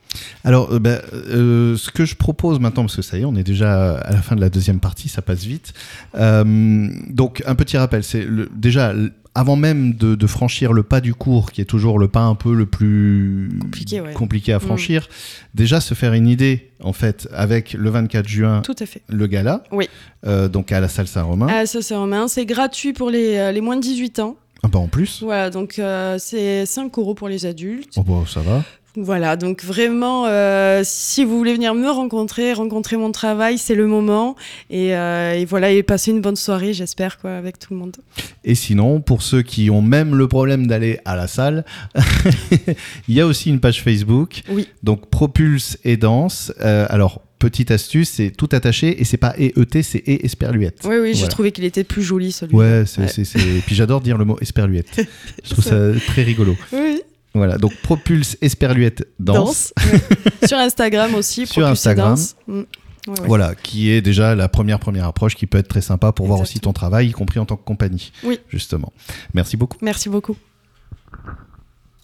Alors, 0.44 0.72
euh, 0.72 0.80
euh, 0.84 1.76
ce 1.76 1.90
que 1.90 2.04
je 2.04 2.14
propose 2.14 2.60
maintenant, 2.60 2.84
parce 2.84 2.96
que 2.96 3.02
ça 3.02 3.18
y 3.18 3.22
est, 3.22 3.24
on 3.24 3.36
est 3.36 3.44
déjà 3.44 3.98
à 3.98 4.12
la 4.12 4.22
fin 4.22 4.36
de 4.36 4.40
la 4.40 4.50
deuxième 4.50 4.80
partie, 4.80 5.08
ça 5.08 5.22
passe 5.22 5.44
vite. 5.44 5.72
Euh, 6.14 6.88
donc, 7.08 7.42
un 7.46 7.54
petit 7.54 7.76
rappel, 7.76 8.02
c'est 8.04 8.26
déjà 8.54 8.94
avant 9.34 9.56
même 9.56 9.94
de, 9.94 10.26
franchir 10.26 10.72
le 10.72 10.82
pas 10.82 11.00
du 11.00 11.14
cours, 11.14 11.52
qui 11.52 11.60
est 11.60 11.66
toujours 11.66 11.98
le 11.98 12.08
pas 12.08 12.22
un 12.22 12.34
peu 12.34 12.54
le 12.54 12.66
plus 12.66 13.50
compliqué, 14.14 14.52
à 14.52 14.58
mm. 14.58 14.60
franchir, 14.60 15.08
déjà 15.54 15.80
se 15.80 15.94
faire 15.94 16.12
une 16.12 16.28
idée, 16.28 16.70
en 16.82 16.92
fait, 16.92 17.28
avec 17.32 17.72
le 17.72 17.90
24 17.90 18.28
juin, 18.28 18.60
Tout 18.62 18.76
à 18.78 18.86
fait. 18.86 19.02
le 19.08 19.26
gala, 19.26 19.62
oui. 19.72 19.88
donc 20.24 20.72
à 20.72 20.80
la 20.80 20.88
salle 20.88 21.06
Saint-Romain. 21.06 21.46
À 21.46 21.60
la 21.60 21.66
salle 21.66 21.82
Saint-Romain, 21.82 22.28
c'est 22.28 22.46
gratuit 22.46 22.92
pour 22.92 23.10
les, 23.10 23.52
les, 23.52 23.60
moins 23.60 23.76
de 23.76 23.82
18 23.82 24.18
ans. 24.20 24.36
Ah 24.64 24.68
bah 24.68 24.80
en 24.80 24.88
plus 24.88 25.22
Voilà, 25.22 25.50
donc 25.50 25.80
c'est 26.18 26.66
5 26.66 26.98
euros 26.98 27.14
pour 27.14 27.28
les 27.28 27.46
adultes. 27.46 27.94
Oh 27.96 28.02
bah 28.02 28.24
ça 28.26 28.40
va. 28.40 28.64
Voilà, 29.00 29.36
donc 29.36 29.62
vraiment, 29.62 30.26
euh, 30.26 30.82
si 30.84 31.24
vous 31.24 31.38
voulez 31.38 31.54
venir 31.54 31.74
me 31.74 31.88
rencontrer, 31.88 32.52
rencontrer 32.52 32.96
mon 32.96 33.12
travail, 33.12 33.56
c'est 33.56 33.76
le 33.76 33.86
moment. 33.86 34.34
Et, 34.70 34.96
euh, 34.96 35.34
et, 35.34 35.44
voilà, 35.44 35.70
et 35.70 35.82
passer 35.84 36.10
une 36.10 36.20
bonne 36.20 36.36
soirée, 36.36 36.72
j'espère, 36.72 37.18
quoi, 37.18 37.30
avec 37.30 37.58
tout 37.58 37.74
le 37.74 37.78
monde. 37.78 37.96
Et 38.44 38.56
sinon, 38.56 39.00
pour 39.00 39.22
ceux 39.22 39.42
qui 39.42 39.70
ont 39.70 39.82
même 39.82 40.16
le 40.16 40.26
problème 40.26 40.66
d'aller 40.66 40.98
à 41.04 41.14
la 41.14 41.28
salle, 41.28 41.64
il 43.08 43.14
y 43.14 43.20
a 43.20 43.26
aussi 43.26 43.50
une 43.50 43.60
page 43.60 43.82
Facebook. 43.82 44.42
Oui. 44.50 44.66
Donc 44.82 45.08
Propulse 45.10 45.78
et 45.84 45.96
Danse. 45.96 46.52
Euh, 46.60 46.86
alors, 46.88 47.22
petite 47.38 47.70
astuce, 47.70 48.10
c'est 48.10 48.30
tout 48.30 48.48
attaché 48.50 49.00
et 49.00 49.04
c'est 49.04 49.16
pas 49.16 49.34
EET, 49.38 49.82
c'est 49.82 50.00
E 50.08 50.24
Esperluette. 50.24 50.80
Oui, 50.84 50.96
oui, 51.00 51.14
j'ai 51.14 51.28
trouvé 51.28 51.52
qu'il 51.52 51.64
était 51.64 51.84
plus 51.84 52.02
joli 52.02 52.32
celui-là. 52.32 52.80
Ouais, 52.80 52.84
c'est, 52.84 53.36
et 53.36 53.60
puis 53.64 53.76
j'adore 53.76 54.00
dire 54.00 54.18
le 54.18 54.24
mot 54.24 54.38
Esperluette. 54.40 54.88
Je 55.44 55.50
trouve 55.50 55.64
ça 55.64 55.76
très 56.08 56.24
rigolo. 56.24 56.56
Oui. 56.72 57.00
Voilà, 57.34 57.58
donc 57.58 57.74
Propulse 57.82 58.36
Esperluette 58.40 59.06
Danse. 59.20 59.72
Sur 60.46 60.58
Instagram 60.58 61.14
aussi, 61.14 61.46
Sur 61.46 61.66
Instagram. 61.66 62.16
Mm. 62.46 62.62
Voilà, 63.24 63.54
qui 63.54 63.90
est 63.90 64.02
déjà 64.02 64.34
la 64.34 64.48
première 64.48 64.78
première 64.78 65.06
approche 65.06 65.34
qui 65.34 65.46
peut 65.46 65.58
être 65.58 65.68
très 65.68 65.80
sympa 65.80 66.12
pour 66.12 66.26
voir 66.26 66.40
aussi 66.40 66.60
ton 66.60 66.72
travail, 66.72 67.08
y 67.08 67.12
compris 67.12 67.38
en 67.38 67.46
tant 67.46 67.56
que 67.56 67.64
compagnie. 67.64 68.12
Oui. 68.22 68.38
Justement. 68.48 68.92
Merci 69.34 69.56
beaucoup. 69.56 69.78
Merci 69.80 70.08
beaucoup. 70.08 70.36